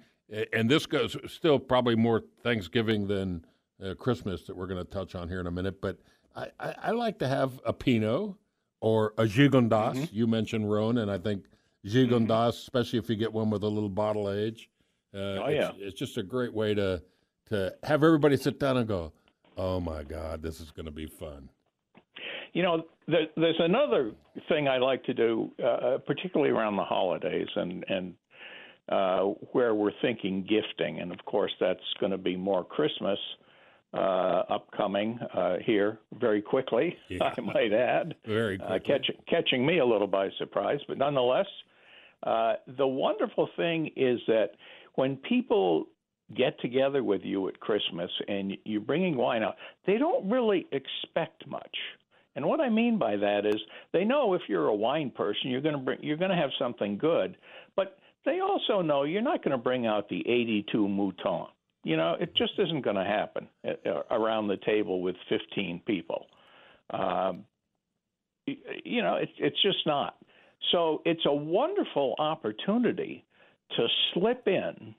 and 0.54 0.70
this 0.70 0.86
goes 0.86 1.16
still 1.28 1.58
probably 1.58 1.96
more 1.96 2.24
Thanksgiving 2.44 3.08
than 3.08 3.46
uh, 3.84 3.94
Christmas 3.96 4.44
that 4.44 4.56
we're 4.56 4.68
going 4.68 4.84
to 4.84 4.90
touch 4.92 5.16
on 5.16 5.30
here 5.30 5.40
in 5.40 5.48
a 5.48 5.52
minute. 5.52 5.82
But 5.82 5.98
I, 6.36 6.48
I, 6.60 6.76
I 6.84 6.92
like 6.92 7.20
to 7.20 7.28
have 7.28 7.60
a 7.66 7.74
Pinot 7.74 8.34
or 8.80 9.14
a 9.18 9.24
Gigondas. 9.24 9.96
Mm-hmm. 9.96 10.16
You 10.16 10.28
mentioned 10.28 10.70
Rhone, 10.72 10.98
and 11.00 11.10
I 11.10 11.18
think 11.18 11.46
Gigondas, 11.86 12.50
especially 12.50 13.00
if 13.00 13.10
you 13.10 13.16
get 13.16 13.32
one 13.34 13.50
with 13.50 13.64
a 13.64 13.68
little 13.70 13.90
bottle 13.90 14.32
age. 14.32 14.70
Uh, 15.14 15.18
Oh, 15.18 15.46
it's, 15.46 15.56
yeah. 15.56 15.88
it's 15.88 15.98
just 15.98 16.18
a 16.18 16.24
great 16.24 16.54
way 16.54 16.74
to 16.74 17.02
to 17.50 17.74
have 17.84 18.04
everybody 18.04 18.36
sit 18.36 18.60
down 18.60 18.76
and 18.78 18.88
go, 18.88 19.14
"Oh 19.56 19.80
my 19.80 20.04
God, 20.04 20.42
this 20.42 20.60
is 20.60 20.70
going 20.72 20.86
to 20.86 20.92
be 20.92 21.06
fun." 21.06 21.50
You 22.54 22.64
know, 22.64 22.84
there, 23.08 23.28
there's 23.38 23.60
another 23.60 24.12
thing 24.50 24.68
I 24.68 24.78
like 24.78 25.04
to 25.06 25.14
do, 25.14 25.52
uh, 25.64 26.00
particularly 26.06 26.52
around 26.52 26.76
the 26.76 26.84
holidays, 26.84 27.48
and 27.56 27.86
and 27.88 28.14
uh, 28.90 29.22
where 29.54 29.74
we're 29.74 29.92
thinking 30.02 30.42
gifting, 30.44 31.00
and 31.00 31.12
of 31.12 31.24
course 31.26 31.52
that's 31.60 31.80
going 32.00 32.12
to 32.12 32.18
be 32.18 32.36
more 32.36 32.64
Christmas. 32.64 33.20
Uh, 33.94 34.44
upcoming 34.50 35.20
uh, 35.34 35.58
here 35.66 36.00
very 36.20 36.42
quickly. 36.42 36.96
Yeah. 37.10 37.34
I 37.38 37.42
might 37.42 37.74
add, 37.74 38.16
Very 38.26 38.60
uh, 38.60 38.80
catch, 38.86 39.10
catching 39.30 39.66
me 39.66 39.80
a 39.80 39.86
little 39.86 40.08
by 40.08 40.30
surprise, 40.38 40.80
but 40.88 40.98
nonetheless, 40.98 41.48
uh, 42.24 42.56
the 42.78 42.88
wonderful 42.88 43.50
thing 43.56 43.92
is 43.96 44.20
that 44.28 44.52
when 44.96 45.16
people 45.18 45.88
get 46.36 46.60
together 46.60 47.04
with 47.04 47.22
you 47.24 47.48
at 47.48 47.60
Christmas 47.60 48.12
and 48.28 48.58
you're 48.66 48.82
bringing 48.82 49.16
wine 49.16 49.44
out, 49.44 49.56
they 49.86 49.98
don't 49.98 50.30
really 50.30 50.68
expect 50.72 51.48
much. 51.48 51.78
And 52.36 52.46
what 52.46 52.60
I 52.60 52.70
mean 52.70 53.00
by 53.00 53.16
that 53.18 53.46
is 53.46 53.56
they 53.94 54.04
know 54.04 54.34
if 54.34 54.42
you're 54.48 54.68
a 54.68 54.76
wine 54.76 55.10
person, 55.10 55.50
you're 55.50 55.62
going 55.62 55.76
to 55.76 55.82
bring 55.82 56.00
you're 56.04 56.18
going 56.18 56.32
to 56.32 56.38
have 56.38 56.52
something 56.60 56.98
good, 56.98 57.38
but 57.76 57.98
they 58.26 58.42
also 58.42 58.82
know 58.82 59.04
you're 59.04 59.22
not 59.22 59.44
going 59.44 59.58
to 59.58 59.58
bring 59.58 59.88
out 59.88 60.10
the 60.10 60.20
82 60.28 60.88
Mouton. 60.88 61.48
You 61.88 61.96
know, 61.96 62.18
it 62.20 62.36
just 62.36 62.52
isn't 62.58 62.82
going 62.82 62.98
to 62.98 63.06
happen 63.06 63.48
uh, 63.66 64.02
around 64.12 64.50
the 64.50 64.58
table 64.66 65.02
with 65.02 65.16
15 65.30 65.82
people. 65.88 66.26
Um, 66.90 67.46
you 68.46 69.02
know, 69.02 69.16
it's 69.16 69.32
it's 69.38 69.62
just 69.62 69.86
not. 69.86 70.18
So 70.74 71.02
it's 71.06 71.26
a 71.26 71.34
wonderful 71.34 72.16
opportunity 72.20 73.24
to 73.78 73.88
slip 74.14 74.50
in 74.50 74.96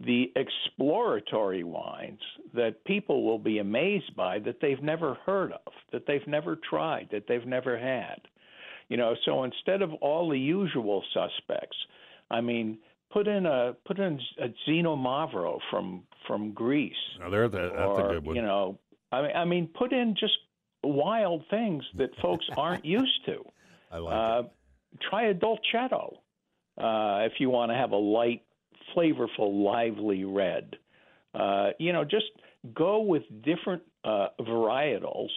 the 0.00 0.32
exploratory 0.34 1.62
wines 1.62 2.20
that 2.54 2.82
people 2.86 3.22
will 3.24 3.38
be 3.38 3.58
amazed 3.58 4.16
by 4.16 4.38
that 4.38 4.62
they've 4.62 4.82
never 4.82 5.18
heard 5.26 5.52
of, 5.52 5.72
that 5.92 6.06
they've 6.06 6.26
never 6.26 6.58
tried, 6.70 7.08
that 7.12 7.24
they've 7.28 7.46
never 7.46 7.78
had. 7.78 8.20
You 8.88 8.96
know, 8.96 9.14
so 9.26 9.44
instead 9.44 9.82
of 9.82 9.92
all 9.94 10.30
the 10.30 10.38
usual 10.38 11.04
suspects, 11.12 11.76
I 12.30 12.40
mean, 12.40 12.78
put 13.10 13.26
in 13.28 13.46
a 13.46 13.74
put 13.86 13.98
in 13.98 14.18
a 14.40 14.48
Xinomavro 14.66 15.58
from 15.70 16.02
from 16.26 16.52
Greece, 16.52 16.92
Now, 17.18 17.30
there, 17.30 17.48
that, 17.48 17.72
that's 17.74 17.88
or 17.88 18.10
a 18.10 18.14
good 18.14 18.26
one. 18.26 18.36
you 18.36 18.42
know, 18.42 18.78
I 19.12 19.22
mean, 19.22 19.30
I 19.36 19.44
mean, 19.44 19.66
put 19.68 19.92
in 19.92 20.14
just 20.18 20.36
wild 20.84 21.42
things 21.50 21.84
that 21.96 22.10
folks 22.20 22.46
aren't 22.56 22.84
used 22.84 23.24
to. 23.26 23.44
I 23.90 23.98
like 23.98 24.14
Uh, 24.14 24.42
it. 24.46 25.00
try 25.08 25.22
a 25.28 25.34
dolcetto 25.34 26.18
uh, 26.76 27.24
if 27.26 27.32
you 27.40 27.48
want 27.50 27.70
to 27.70 27.76
have 27.76 27.92
a 27.92 27.96
light, 27.96 28.42
flavorful, 28.94 29.64
lively 29.64 30.24
red. 30.24 30.76
Uh, 31.34 31.70
you 31.78 31.92
know, 31.92 32.04
just 32.04 32.26
go 32.74 33.00
with 33.00 33.22
different 33.42 33.82
uh, 34.04 34.28
varietals 34.40 35.30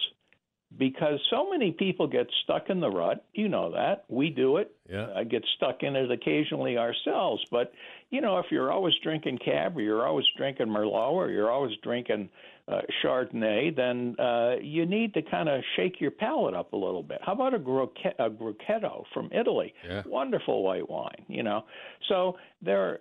because 0.78 1.18
so 1.30 1.50
many 1.50 1.72
people 1.72 2.06
get 2.06 2.26
stuck 2.44 2.70
in 2.70 2.80
the 2.80 2.90
rut. 2.90 3.24
You 3.34 3.48
know 3.48 3.72
that. 3.72 4.04
We 4.08 4.30
do 4.30 4.56
it. 4.56 4.74
Yeah. 4.88 5.06
Uh, 5.06 5.24
get 5.24 5.44
stuck 5.56 5.82
in 5.82 5.96
it 5.96 6.10
occasionally 6.10 6.76
ourselves. 6.76 7.42
But, 7.50 7.72
you 8.10 8.20
know, 8.20 8.38
if 8.38 8.46
you're 8.50 8.72
always 8.72 8.94
drinking 9.02 9.38
Cab 9.44 9.76
or 9.76 9.80
you're 9.80 10.06
always 10.06 10.26
drinking 10.36 10.66
Merlot 10.66 11.12
or 11.12 11.30
you're 11.30 11.50
always 11.50 11.72
drinking 11.82 12.28
uh, 12.68 12.80
Chardonnay, 13.02 13.74
then 13.74 14.16
uh, 14.18 14.56
you 14.60 14.86
need 14.86 15.14
to 15.14 15.22
kind 15.22 15.48
of 15.48 15.62
shake 15.76 16.00
your 16.00 16.10
palate 16.10 16.54
up 16.54 16.72
a 16.72 16.76
little 16.76 17.02
bit. 17.02 17.18
How 17.22 17.32
about 17.32 17.54
a, 17.54 17.58
Groche- 17.58 18.14
a 18.18 18.30
Grechetto 18.30 19.04
from 19.12 19.30
Italy? 19.32 19.74
Yeah. 19.86 20.02
Wonderful 20.06 20.62
white 20.62 20.88
wine, 20.88 21.24
you 21.28 21.42
know. 21.42 21.64
So 22.08 22.36
there, 22.60 23.00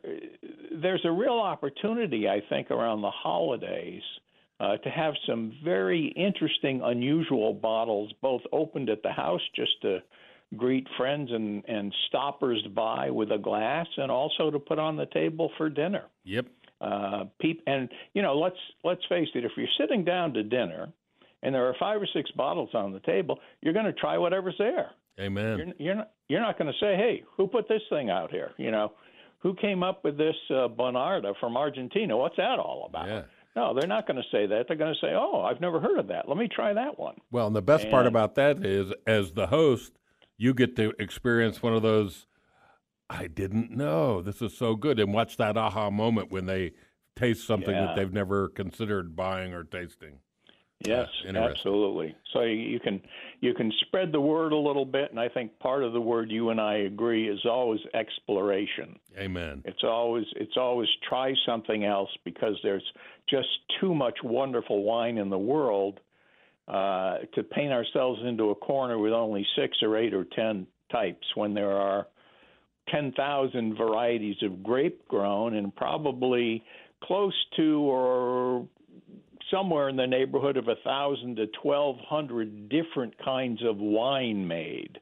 there's 0.71 1.05
a 1.05 1.11
real 1.11 1.39
opportunity, 1.39 2.27
I 2.27 2.41
think, 2.49 2.71
around 2.71 3.01
the 3.01 3.11
holidays 3.11 4.03
uh, 4.61 4.77
to 4.77 4.89
have 4.89 5.15
some 5.25 5.53
very 5.63 6.13
interesting, 6.15 6.81
unusual 6.83 7.51
bottles, 7.53 8.13
both 8.21 8.41
opened 8.51 8.89
at 8.89 9.01
the 9.01 9.11
house 9.11 9.41
just 9.55 9.71
to 9.81 9.99
greet 10.55 10.85
friends 10.97 11.29
and, 11.31 11.63
and 11.67 11.91
stoppers 12.07 12.61
by 12.75 13.09
with 13.09 13.31
a 13.31 13.39
glass, 13.39 13.87
and 13.97 14.11
also 14.11 14.51
to 14.51 14.59
put 14.59 14.77
on 14.77 14.97
the 14.97 15.07
table 15.07 15.49
for 15.57 15.67
dinner. 15.67 16.03
Yep. 16.25 16.45
Uh, 16.79 17.23
peop- 17.39 17.63
and 17.65 17.89
you 18.13 18.21
know, 18.21 18.37
let's 18.37 18.57
let's 18.83 19.01
face 19.09 19.29
it. 19.33 19.43
If 19.45 19.51
you're 19.57 19.67
sitting 19.79 20.03
down 20.03 20.33
to 20.33 20.43
dinner, 20.43 20.89
and 21.41 21.55
there 21.55 21.65
are 21.65 21.75
five 21.79 21.99
or 21.99 22.07
six 22.13 22.29
bottles 22.31 22.69
on 22.75 22.91
the 22.91 22.99
table, 22.99 23.39
you're 23.61 23.73
going 23.73 23.85
to 23.85 23.93
try 23.93 24.17
whatever's 24.19 24.55
there. 24.59 24.91
Amen. 25.19 25.57
You're, 25.57 25.73
you're 25.79 25.95
not 25.95 26.11
you're 26.27 26.39
not 26.39 26.59
going 26.59 26.71
to 26.71 26.79
say, 26.79 26.95
"Hey, 26.95 27.23
who 27.35 27.47
put 27.47 27.67
this 27.67 27.81
thing 27.89 28.11
out 28.11 28.29
here?" 28.29 28.51
You 28.57 28.69
know, 28.69 28.93
who 29.39 29.55
came 29.55 29.81
up 29.81 30.03
with 30.03 30.17
this 30.17 30.35
uh, 30.51 30.67
Bonarda 30.67 31.33
from 31.39 31.57
Argentina? 31.57 32.15
What's 32.15 32.37
that 32.37 32.59
all 32.59 32.85
about? 32.87 33.07
Yeah. 33.07 33.21
No, 33.55 33.73
they're 33.73 33.87
not 33.87 34.07
going 34.07 34.17
to 34.17 34.27
say 34.31 34.45
that. 34.47 34.65
They're 34.67 34.77
going 34.77 34.93
to 34.93 34.99
say, 34.99 35.13
"Oh, 35.13 35.41
I've 35.41 35.59
never 35.59 35.79
heard 35.79 35.99
of 35.99 36.07
that. 36.07 36.27
Let 36.29 36.37
me 36.37 36.47
try 36.47 36.73
that 36.73 36.97
one." 36.97 37.15
Well, 37.31 37.47
and 37.47 37.55
the 37.55 37.61
best 37.61 37.89
part 37.89 38.07
about 38.07 38.35
that 38.35 38.65
is, 38.65 38.93
as 39.05 39.33
the 39.33 39.47
host, 39.47 39.93
you 40.37 40.53
get 40.53 40.75
to 40.77 40.93
experience 40.99 41.61
one 41.61 41.73
of 41.73 41.81
those. 41.81 42.27
I 43.09 43.27
didn't 43.27 43.71
know 43.71 44.21
this 44.21 44.41
is 44.41 44.57
so 44.57 44.75
good, 44.75 44.99
and 44.99 45.13
watch 45.13 45.35
that 45.37 45.57
aha 45.57 45.89
moment 45.89 46.31
when 46.31 46.45
they 46.45 46.71
taste 47.17 47.45
something 47.45 47.75
Yeah. 47.75 47.87
that 47.87 47.95
they've 47.97 48.13
never 48.13 48.47
considered 48.47 49.17
buying 49.17 49.53
or 49.53 49.65
tasting. 49.65 50.19
Yes, 50.85 51.07
absolutely. 51.35 52.15
So 52.33 52.41
you, 52.41 52.55
you 52.55 52.79
can 52.79 53.01
you 53.39 53.53
can 53.53 53.71
spread 53.81 54.11
the 54.11 54.21
word 54.21 54.51
a 54.51 54.57
little 54.57 54.85
bit, 54.85 55.11
and 55.11 55.19
I 55.19 55.29
think 55.29 55.57
part 55.59 55.83
of 55.83 55.93
the 55.93 56.01
word 56.01 56.31
you 56.31 56.49
and 56.49 56.59
I 56.59 56.75
agree 56.75 57.29
is 57.29 57.39
always 57.45 57.79
exploration. 57.93 58.97
Amen. 59.17 59.61
It's 59.65 59.83
always 59.83 60.25
it's 60.35 60.57
always 60.57 60.89
try 61.07 61.33
something 61.45 61.85
else 61.85 62.09
because 62.25 62.55
there's 62.63 62.83
just 63.29 63.49
too 63.79 63.93
much 63.93 64.17
wonderful 64.23 64.83
wine 64.83 65.17
in 65.17 65.29
the 65.29 65.37
world 65.37 65.99
uh, 66.67 67.19
to 67.35 67.43
paint 67.43 67.71
ourselves 67.71 68.19
into 68.25 68.49
a 68.49 68.55
corner 68.55 68.97
with 68.97 69.13
only 69.13 69.45
six 69.55 69.77
or 69.81 69.97
eight 69.97 70.13
or 70.13 70.25
ten 70.35 70.65
types 70.91 71.27
when 71.35 71.53
there 71.53 71.71
are 71.71 72.07
ten 72.89 73.11
thousand 73.11 73.77
varieties 73.77 74.37
of 74.41 74.63
grape 74.63 75.07
grown 75.07 75.55
and 75.55 75.75
probably 75.75 76.63
close 77.03 77.35
to 77.55 77.79
or 77.81 78.67
somewhere 79.51 79.89
in 79.89 79.97
the 79.97 80.07
neighborhood 80.07 80.57
of 80.57 80.67
a 80.67 80.75
thousand 80.83 81.35
to 81.35 81.47
twelve 81.61 81.97
hundred 81.99 82.69
different 82.69 83.13
kinds 83.23 83.61
of 83.63 83.77
wine 83.77 84.47
made. 84.47 84.99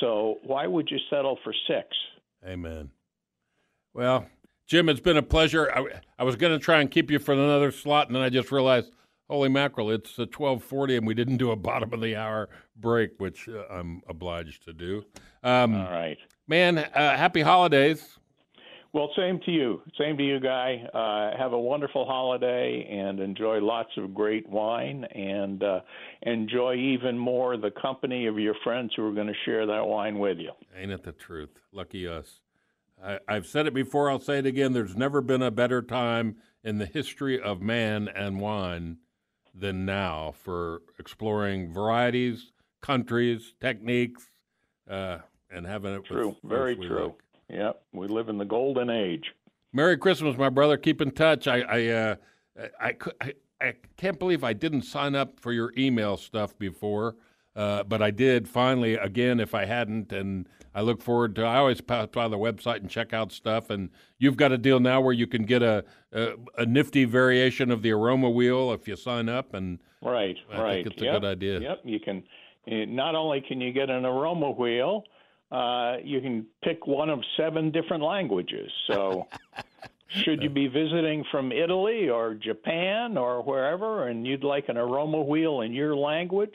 So 0.00 0.38
why 0.44 0.66
would 0.66 0.90
you 0.90 0.98
settle 1.10 1.38
for 1.44 1.52
six? 1.68 1.88
Amen. 2.46 2.90
Well, 3.92 4.26
Jim, 4.66 4.88
it's 4.88 5.00
been 5.00 5.18
a 5.18 5.22
pleasure. 5.22 5.70
I, 5.70 5.84
I 6.18 6.24
was 6.24 6.36
going 6.36 6.52
to 6.52 6.58
try 6.58 6.80
and 6.80 6.90
keep 6.90 7.10
you 7.10 7.18
for 7.18 7.34
another 7.34 7.70
slot, 7.70 8.06
and 8.06 8.16
then 8.16 8.22
I 8.22 8.30
just 8.30 8.50
realized, 8.50 8.92
holy 9.28 9.50
mackerel, 9.50 9.90
it's 9.90 10.18
uh, 10.18 10.26
twelve 10.30 10.64
forty, 10.64 10.96
and 10.96 11.06
we 11.06 11.14
didn't 11.14 11.36
do 11.36 11.50
a 11.50 11.56
bottom 11.56 11.92
of 11.92 12.00
the 12.00 12.16
hour 12.16 12.48
break, 12.76 13.10
which 13.18 13.48
uh, 13.48 13.64
I'm 13.70 14.00
obliged 14.08 14.64
to 14.64 14.72
do. 14.72 15.04
Um, 15.42 15.74
All 15.74 15.90
right. 15.90 16.18
Man, 16.48 16.78
uh, 16.78 17.16
happy 17.16 17.42
holidays. 17.42 18.18
Well, 18.92 19.10
same 19.16 19.40
to 19.46 19.50
you. 19.50 19.80
Same 19.98 20.18
to 20.18 20.22
you, 20.22 20.38
Guy. 20.38 20.84
Uh, 20.92 21.38
have 21.38 21.54
a 21.54 21.58
wonderful 21.58 22.04
holiday 22.04 22.86
and 22.90 23.20
enjoy 23.20 23.58
lots 23.58 23.88
of 23.96 24.12
great 24.12 24.46
wine 24.46 25.04
and 25.04 25.62
uh, 25.62 25.80
enjoy 26.22 26.74
even 26.74 27.16
more 27.16 27.56
the 27.56 27.70
company 27.70 28.26
of 28.26 28.38
your 28.38 28.54
friends 28.62 28.92
who 28.94 29.06
are 29.08 29.12
going 29.12 29.28
to 29.28 29.34
share 29.46 29.64
that 29.66 29.86
wine 29.86 30.18
with 30.18 30.36
you. 30.36 30.50
Ain't 30.76 30.90
it 30.90 31.04
the 31.04 31.12
truth? 31.12 31.58
Lucky 31.72 32.06
us. 32.06 32.40
I, 33.02 33.18
I've 33.26 33.46
said 33.46 33.66
it 33.66 33.72
before, 33.72 34.10
I'll 34.10 34.20
say 34.20 34.38
it 34.38 34.46
again. 34.46 34.74
There's 34.74 34.94
never 34.94 35.22
been 35.22 35.42
a 35.42 35.50
better 35.50 35.80
time 35.80 36.36
in 36.62 36.76
the 36.76 36.86
history 36.86 37.40
of 37.40 37.62
man 37.62 38.08
and 38.14 38.40
wine 38.40 38.98
than 39.54 39.86
now 39.86 40.34
for 40.36 40.82
exploring 40.98 41.72
varieties, 41.72 42.52
countries, 42.82 43.54
techniques, 43.58 44.30
uh, 44.88 45.18
and 45.50 45.66
having 45.66 45.94
it 45.94 46.04
True. 46.04 46.32
folks 46.32 46.40
Very 46.44 46.76
true. 46.76 47.04
like. 47.06 47.21
Yep. 47.52 47.82
We 47.92 48.08
live 48.08 48.28
in 48.28 48.38
the 48.38 48.44
golden 48.44 48.90
age. 48.90 49.32
Merry 49.72 49.96
Christmas, 49.96 50.36
my 50.36 50.48
brother. 50.48 50.76
Keep 50.76 51.00
in 51.00 51.10
touch. 51.10 51.46
I 51.46 51.60
I, 51.60 51.86
uh, 51.88 52.16
I, 52.80 52.96
I 53.20 53.32
I 53.60 53.74
can't 53.96 54.18
believe 54.18 54.42
I 54.44 54.52
didn't 54.52 54.82
sign 54.82 55.14
up 55.14 55.38
for 55.38 55.52
your 55.52 55.72
email 55.78 56.16
stuff 56.16 56.58
before, 56.58 57.14
uh, 57.54 57.84
but 57.84 58.02
I 58.02 58.10
did 58.10 58.48
finally 58.48 58.94
again. 58.94 59.38
If 59.40 59.54
I 59.54 59.64
hadn't, 59.66 60.12
and 60.12 60.48
I 60.74 60.80
look 60.82 61.02
forward 61.02 61.34
to. 61.36 61.42
I 61.44 61.56
always 61.58 61.80
pass 61.80 62.08
by 62.12 62.28
the 62.28 62.38
website 62.38 62.76
and 62.80 62.90
check 62.90 63.12
out 63.12 63.30
stuff. 63.32 63.70
And 63.70 63.90
you've 64.18 64.36
got 64.36 64.52
a 64.52 64.58
deal 64.58 64.80
now 64.80 65.00
where 65.00 65.12
you 65.14 65.26
can 65.26 65.44
get 65.44 65.62
a 65.62 65.84
a, 66.12 66.32
a 66.58 66.66
nifty 66.66 67.04
variation 67.04 67.70
of 67.70 67.82
the 67.82 67.92
aroma 67.92 68.30
wheel 68.30 68.72
if 68.72 68.88
you 68.88 68.96
sign 68.96 69.28
up. 69.28 69.54
And 69.54 69.78
Right. 70.02 70.36
I 70.50 70.52
think 70.54 70.62
right. 70.64 70.86
it's 70.86 71.00
a 71.00 71.04
yep. 71.04 71.20
good 71.20 71.24
idea. 71.28 71.60
Yep. 71.60 71.80
You 71.84 72.00
can. 72.00 72.24
eh, 72.66 72.84
Not 72.86 73.14
only 73.14 73.40
can 73.40 73.60
you 73.60 73.72
get 73.72 73.88
an 73.88 74.04
aroma 74.04 74.50
wheel, 74.50 75.04
uh, 75.52 75.96
you 76.02 76.20
can 76.20 76.46
pick 76.64 76.86
one 76.86 77.10
of 77.10 77.20
seven 77.36 77.70
different 77.70 78.02
languages. 78.02 78.70
So. 78.86 79.26
Should 80.24 80.42
you 80.42 80.50
be 80.50 80.66
visiting 80.66 81.24
from 81.30 81.52
Italy 81.52 82.10
or 82.10 82.34
Japan 82.34 83.16
or 83.16 83.42
wherever, 83.42 84.08
and 84.08 84.26
you'd 84.26 84.44
like 84.44 84.68
an 84.68 84.76
aroma 84.76 85.22
wheel 85.22 85.62
in 85.62 85.72
your 85.72 85.96
language, 85.96 86.54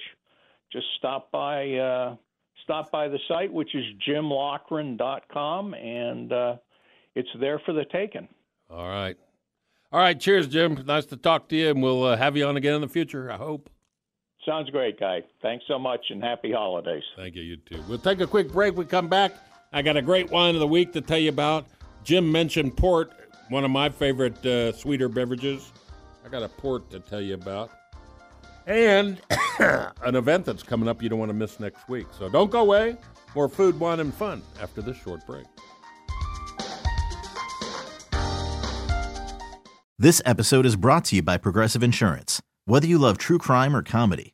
just 0.71 0.85
stop 0.97 1.31
by 1.31 1.73
uh, 1.73 2.15
stop 2.63 2.91
by 2.91 3.07
the 3.07 3.17
site, 3.27 3.51
which 3.51 3.73
is 3.73 3.83
jimlaughren.com, 4.07 5.73
and 5.73 6.31
uh, 6.31 6.55
it's 7.15 7.29
there 7.39 7.59
for 7.65 7.73
the 7.73 7.85
taking. 7.85 8.27
all 8.69 8.87
right, 8.87 9.17
all 9.91 9.99
right. 9.99 10.19
Cheers, 10.19 10.47
Jim. 10.47 10.83
Nice 10.85 11.05
to 11.07 11.17
talk 11.17 11.47
to 11.49 11.55
you, 11.55 11.71
and 11.71 11.81
we'll 11.81 12.03
uh, 12.03 12.15
have 12.15 12.37
you 12.37 12.45
on 12.45 12.57
again 12.57 12.75
in 12.75 12.81
the 12.81 12.87
future. 12.87 13.31
I 13.31 13.37
hope. 13.37 13.71
Sounds 14.47 14.69
great, 14.69 14.97
guy. 14.97 15.23
Thanks 15.41 15.65
so 15.67 15.77
much, 15.77 15.99
and 16.09 16.23
happy 16.23 16.53
holidays. 16.53 17.03
Thank 17.17 17.35
you, 17.35 17.41
you 17.41 17.57
too. 17.57 17.83
We'll 17.89 17.97
take 17.97 18.21
a 18.21 18.27
quick 18.27 18.49
break. 18.53 18.77
We 18.77 18.85
come 18.85 19.09
back. 19.09 19.33
I 19.73 19.81
got 19.81 19.97
a 19.97 20.01
great 20.01 20.31
wine 20.31 20.55
of 20.55 20.61
the 20.61 20.67
week 20.67 20.93
to 20.93 21.01
tell 21.01 21.17
you 21.17 21.27
about. 21.27 21.67
Jim 22.05 22.31
mentioned 22.31 22.77
port, 22.77 23.11
one 23.49 23.65
of 23.65 23.71
my 23.71 23.89
favorite 23.89 24.43
uh, 24.45 24.71
sweeter 24.71 25.09
beverages. 25.09 25.73
I 26.25 26.29
got 26.29 26.43
a 26.43 26.47
port 26.47 26.89
to 26.91 27.01
tell 27.01 27.19
you 27.19 27.33
about. 27.33 27.71
And 28.67 29.21
an 29.59 30.15
event 30.15 30.45
that's 30.45 30.63
coming 30.63 30.87
up 30.87 31.03
you 31.03 31.09
don't 31.09 31.19
want 31.19 31.29
to 31.29 31.33
miss 31.33 31.59
next 31.59 31.89
week. 31.89 32.07
So 32.17 32.29
don't 32.29 32.49
go 32.49 32.61
away. 32.61 32.95
More 33.35 33.49
food, 33.49 33.77
wine, 33.77 33.99
and 33.99 34.13
fun 34.13 34.41
after 34.61 34.81
this 34.81 34.95
short 34.95 35.27
break. 35.27 35.45
This 39.99 40.21
episode 40.23 40.65
is 40.65 40.77
brought 40.77 41.03
to 41.05 41.17
you 41.17 41.21
by 41.21 41.35
Progressive 41.35 41.83
Insurance. 41.83 42.41
Whether 42.63 42.87
you 42.87 42.97
love 42.97 43.17
true 43.17 43.37
crime 43.37 43.75
or 43.75 43.81
comedy, 43.81 44.33